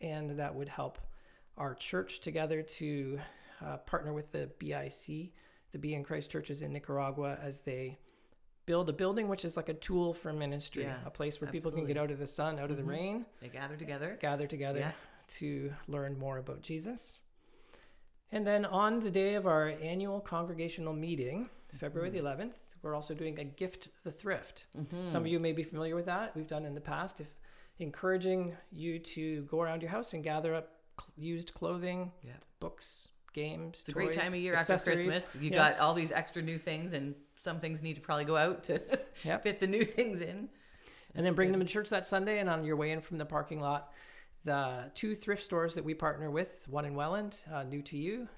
and 0.00 0.38
that 0.38 0.54
would 0.54 0.68
help 0.68 0.98
our 1.56 1.74
church 1.74 2.20
together 2.20 2.62
to 2.62 3.18
uh, 3.64 3.78
partner 3.78 4.12
with 4.12 4.30
the 4.32 4.50
BIC, 4.58 5.32
the 5.72 5.78
Brethren 5.78 6.00
in 6.00 6.04
Christ 6.04 6.30
churches 6.30 6.60
in 6.60 6.70
Nicaragua, 6.74 7.38
as 7.40 7.60
they 7.60 7.96
build 8.66 8.90
a 8.90 8.92
building 8.92 9.26
which 9.28 9.46
is 9.46 9.56
like 9.56 9.70
a 9.70 9.74
tool 9.74 10.12
for 10.12 10.34
ministry, 10.34 10.82
Yeah, 10.82 10.96
a 11.06 11.10
place 11.10 11.40
where 11.40 11.50
people 11.50 11.70
can 11.70 11.86
get 11.86 11.96
out 11.96 12.10
of 12.10 12.18
the 12.18 12.26
sun, 12.26 12.58
out 12.58 12.70
of 12.70 12.76
the 12.76 12.84
rain, 12.84 13.24
They 13.40 13.48
gather 13.48 13.74
together. 13.76 14.18
gather 14.20 14.46
together 14.46 14.80
Yeah. 14.80 14.92
to 15.28 15.72
learn 15.88 16.18
more 16.18 16.36
about 16.36 16.60
Jesus. 16.60 17.22
And 18.32 18.46
then 18.46 18.64
on 18.64 19.00
the 19.00 19.10
day 19.10 19.34
of 19.34 19.46
our 19.46 19.68
annual 19.80 20.20
congregational 20.20 20.92
meeting, 20.92 21.48
February 21.76 22.10
the 22.10 22.18
mm-hmm. 22.18 22.42
11th, 22.42 22.54
we're 22.82 22.94
also 22.94 23.14
doing 23.14 23.38
a 23.38 23.44
gift 23.44 23.88
the 24.04 24.12
thrift. 24.12 24.66
Mm-hmm. 24.76 25.06
Some 25.06 25.22
of 25.22 25.28
you 25.28 25.38
may 25.38 25.52
be 25.52 25.62
familiar 25.62 25.94
with 25.94 26.06
that. 26.06 26.36
We've 26.36 26.46
done 26.46 26.64
in 26.64 26.74
the 26.74 26.80
past. 26.80 27.20
If 27.20 27.28
encouraging 27.78 28.54
you 28.72 28.98
to 28.98 29.42
go 29.42 29.60
around 29.60 29.82
your 29.82 29.90
house 29.90 30.14
and 30.14 30.24
gather 30.24 30.54
up 30.54 30.70
used 31.16 31.52
clothing, 31.54 32.12
Yeah. 32.22 32.32
books, 32.58 33.08
games. 33.32 33.80
It's 33.80 33.88
a 33.90 33.92
great 33.92 34.14
time 34.14 34.32
of 34.32 34.36
year 34.36 34.54
after 34.54 34.78
Christmas. 34.78 35.36
You 35.38 35.50
got 35.50 35.78
all 35.78 35.92
these 35.92 36.10
extra 36.10 36.42
new 36.42 36.56
things, 36.56 36.94
and 36.94 37.14
some 37.34 37.60
things 37.60 37.82
need 37.82 37.96
to 37.96 38.00
probably 38.00 38.24
go 38.24 38.36
out 38.36 38.64
to 38.64 38.80
Yep. 39.24 39.42
fit 39.42 39.60
the 39.60 39.66
new 39.66 39.84
things 39.84 40.20
in. 40.20 40.48
and 41.14 41.24
then 41.24 41.34
bring 41.34 41.50
them 41.50 41.60
to 41.60 41.66
church 41.66 41.88
that 41.90 42.04
Sunday. 42.04 42.38
And 42.38 42.48
on 42.50 42.64
your 42.64 42.76
way 42.76 42.90
in 42.90 43.00
from 43.00 43.18
the 43.18 43.24
parking 43.24 43.60
lot, 43.60 43.92
the 44.46 44.90
two 44.94 45.14
thrift 45.14 45.42
stores 45.42 45.74
that 45.74 45.84
we 45.84 45.92
partner 45.92 46.30
with, 46.30 46.66
one 46.70 46.84
in 46.86 46.94
Welland, 46.94 47.40
uh, 47.52 47.64
new 47.64 47.82
to 47.82 47.96
you, 47.98 48.28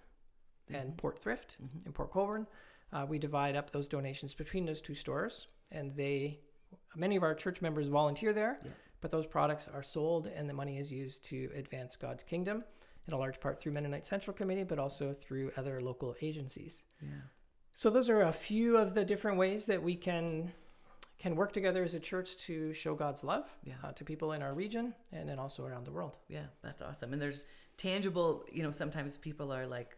and 0.70 0.96
Port 0.96 1.18
Thrift 1.20 1.58
in 1.86 1.92
Port 1.92 2.10
Colborne, 2.10 2.46
uh, 2.92 3.04
we 3.08 3.18
divide 3.18 3.54
up 3.54 3.70
those 3.70 3.88
donations 3.88 4.32
between 4.34 4.64
those 4.64 4.80
two 4.80 4.94
stores, 4.94 5.48
and 5.70 5.94
they, 5.94 6.40
many 6.96 7.14
of 7.14 7.22
our 7.22 7.34
church 7.34 7.60
members 7.60 7.88
volunteer 7.88 8.32
there, 8.32 8.58
Yeah. 8.64 8.70
but 9.02 9.10
those 9.10 9.26
products 9.26 9.68
are 9.68 9.82
sold, 9.82 10.26
and 10.26 10.48
the 10.48 10.54
money 10.54 10.78
is 10.78 10.90
used 10.90 11.24
to 11.26 11.50
advance 11.54 11.94
God's 11.96 12.24
kingdom. 12.24 12.64
In 13.06 13.14
a 13.14 13.18
large 13.18 13.40
part 13.40 13.58
through 13.58 13.72
Mennonite 13.72 14.04
Central 14.04 14.34
Committee, 14.34 14.64
but 14.64 14.78
also 14.78 15.14
through 15.14 15.50
other 15.56 15.80
local 15.80 16.14
agencies. 16.20 16.84
Yeah. 17.00 17.08
So 17.72 17.88
those 17.88 18.10
are 18.10 18.20
a 18.20 18.32
few 18.32 18.76
of 18.76 18.92
the 18.92 19.02
different 19.04 19.38
ways 19.38 19.64
that 19.64 19.82
we 19.82 19.94
can 19.96 20.52
can 21.18 21.34
work 21.36 21.52
together 21.52 21.82
as 21.82 21.94
a 21.94 22.00
church 22.00 22.36
to 22.46 22.72
show 22.72 22.94
God's 22.94 23.24
love 23.24 23.48
Yeah. 23.64 23.74
uh, 23.82 23.92
to 23.92 24.04
people 24.04 24.32
in 24.32 24.42
our 24.42 24.54
region 24.54 24.94
and 25.12 25.28
then 25.28 25.38
also 25.38 25.64
around 25.66 25.84
the 25.84 25.90
world. 25.92 26.16
Yeah, 26.28 26.44
that's 26.62 26.80
awesome. 26.82 27.12
And 27.12 27.20
there's 27.20 27.44
tangible, 27.76 28.44
you 28.52 28.62
know, 28.62 28.70
sometimes 28.70 29.16
people 29.16 29.52
are 29.52 29.66
like, 29.66 29.96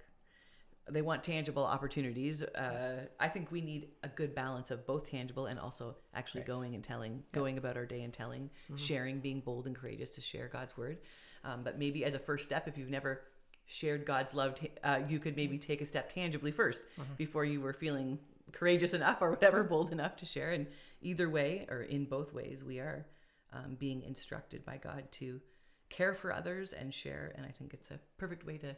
they 0.91 1.03
want 1.03 1.23
tangible 1.23 1.65
opportunities. 1.65 2.43
Uh, 2.43 3.07
I 3.21 3.29
think 3.29 3.53
we 3.53 3.61
need 3.61 3.89
a 4.03 4.09
good 4.09 4.35
balance 4.35 4.71
of 4.71 4.87
both 4.87 5.09
tangible 5.11 5.47
and 5.47 5.61
also 5.61 5.97
actually. 6.15 6.41
Mm-hmm. 6.43 6.53
going 6.53 6.75
and 6.75 6.83
telling, 6.83 7.23
going 7.33 7.59
about 7.59 7.77
our 7.77 7.87
day 7.87 8.03
and 8.03 8.12
telling, 8.12 8.50
sharing, 8.77 9.21
being 9.21 9.41
bold 9.41 9.67
and 9.67 9.77
courageous 9.77 10.11
to 10.12 10.21
share 10.21 10.49
God's 10.49 10.77
word. 10.77 10.99
Um, 11.45 11.62
but 11.62 11.79
maybe 11.79 12.05
as 12.05 12.15
a 12.15 12.19
first 12.19 12.45
step, 12.45 12.67
if 12.67 12.77
you've 12.77 12.91
never 12.91 13.23
shared 13.67 14.05
God's 14.05 14.35
love, 14.35 14.57
uh, 14.83 15.00
you 15.09 15.19
could 15.21 15.37
maybe 15.37 15.59
take 15.59 15.81
a 15.81 15.87
step 15.87 16.12
tangibly 16.12 16.50
1st 16.50 16.81
Mm-hmm. 16.81 17.03
before 17.19 17.45
you 17.45 17.61
were 17.61 17.73
feeling 17.73 18.19
courageous 18.52 18.95
enough 18.95 19.19
or 19.21 19.30
whatever, 19.30 19.62
bold 19.64 19.92
enough 19.92 20.16
to 20.16 20.26
share. 20.26 20.50
And 20.50 20.66
either 21.02 21.28
way, 21.28 21.66
or 21.71 21.83
in 21.83 22.04
both 22.04 22.33
ways, 22.33 22.64
we 22.64 22.78
are 22.78 23.07
um, 23.52 23.76
being 23.78 24.02
instructed 24.02 24.64
by 24.64 24.76
God 24.76 25.11
to 25.12 25.40
care 25.88 26.14
for 26.14 26.33
others 26.33 26.73
and 26.73 26.95
share. 26.95 27.33
And 27.37 27.45
I 27.45 27.50
think 27.50 27.75
it's 27.75 27.90
a 27.90 27.99
perfect 28.16 28.47
way 28.47 28.59
to 28.59 28.76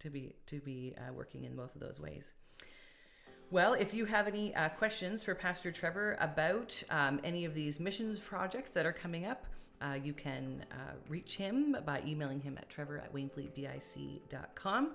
to 0.00 0.10
be 0.10 0.34
to 0.46 0.60
be 0.60 0.94
uh, 0.96 1.12
working 1.12 1.44
in 1.44 1.56
both 1.56 1.74
of 1.74 1.80
those 1.80 2.00
ways. 2.00 2.34
Well, 3.50 3.74
if 3.74 3.92
you 3.92 4.06
have 4.06 4.26
any 4.26 4.54
uh, 4.54 4.70
questions 4.70 5.22
for 5.22 5.34
Pastor 5.34 5.70
Trevor 5.70 6.16
about 6.18 6.82
um, 6.90 7.20
any 7.22 7.44
of 7.44 7.54
these 7.54 7.78
missions 7.78 8.18
projects 8.18 8.70
that 8.70 8.86
are 8.86 8.92
coming 8.92 9.26
up, 9.26 9.44
uh, 9.80 9.94
you 10.02 10.12
can 10.12 10.64
uh, 10.72 10.94
reach 11.08 11.36
him 11.36 11.76
by 11.84 12.02
emailing 12.06 12.40
him 12.40 12.56
at 12.58 12.68
trevor 12.70 12.98
at 12.98 13.12
wainfleetbic.com. 13.12 14.92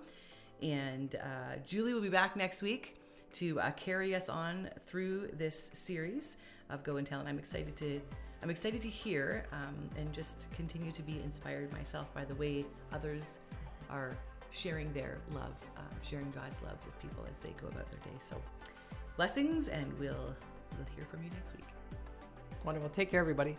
And 0.62 1.16
uh, 1.16 1.58
Julie 1.66 1.94
will 1.94 2.02
be 2.02 2.10
back 2.10 2.36
next 2.36 2.62
week 2.62 3.00
to 3.34 3.60
uh, 3.60 3.72
carry 3.72 4.16
us 4.16 4.30
on 4.30 4.70
through 4.86 5.30
this 5.34 5.72
series 5.74 6.38
of 6.70 6.84
Go 6.84 6.98
and 6.98 7.06
Tell. 7.06 7.20
And 7.20 7.30
I'm 7.30 7.40
excited 7.40 7.76
to 7.78 8.02
I'm 8.42 8.50
excited 8.50 8.80
to 8.82 8.90
hear 8.90 9.46
um, 9.52 9.76
and 9.98 10.14
just 10.14 10.48
continue 10.56 10.92
to 10.92 11.02
be 11.04 11.20
inspired 11.24 11.72
myself 11.74 12.14
by 12.14 12.24
the 12.24 12.36
way 12.36 12.66
others 12.94 13.40
are 13.90 14.18
sharing 14.52 14.92
their 14.94 15.18
love, 15.34 15.54
um, 15.78 15.84
sharing 16.02 16.32
God's 16.32 16.62
love 16.62 16.78
with 16.86 16.98
people 17.02 17.26
as 17.30 17.40
they 17.42 17.54
go 17.62 17.68
about 17.68 17.90
their 17.92 18.00
day. 18.00 18.18
So, 18.22 18.42
blessings, 19.18 19.68
and 19.68 19.92
we'll 20.00 20.36
we'll 20.78 20.88
hear 20.96 21.06
from 21.10 21.24
you 21.24 21.30
next 21.32 21.56
week. 21.56 21.66
Wonderful. 22.64 22.90
Take 22.90 23.12
care, 23.12 23.20
everybody. 23.20 23.58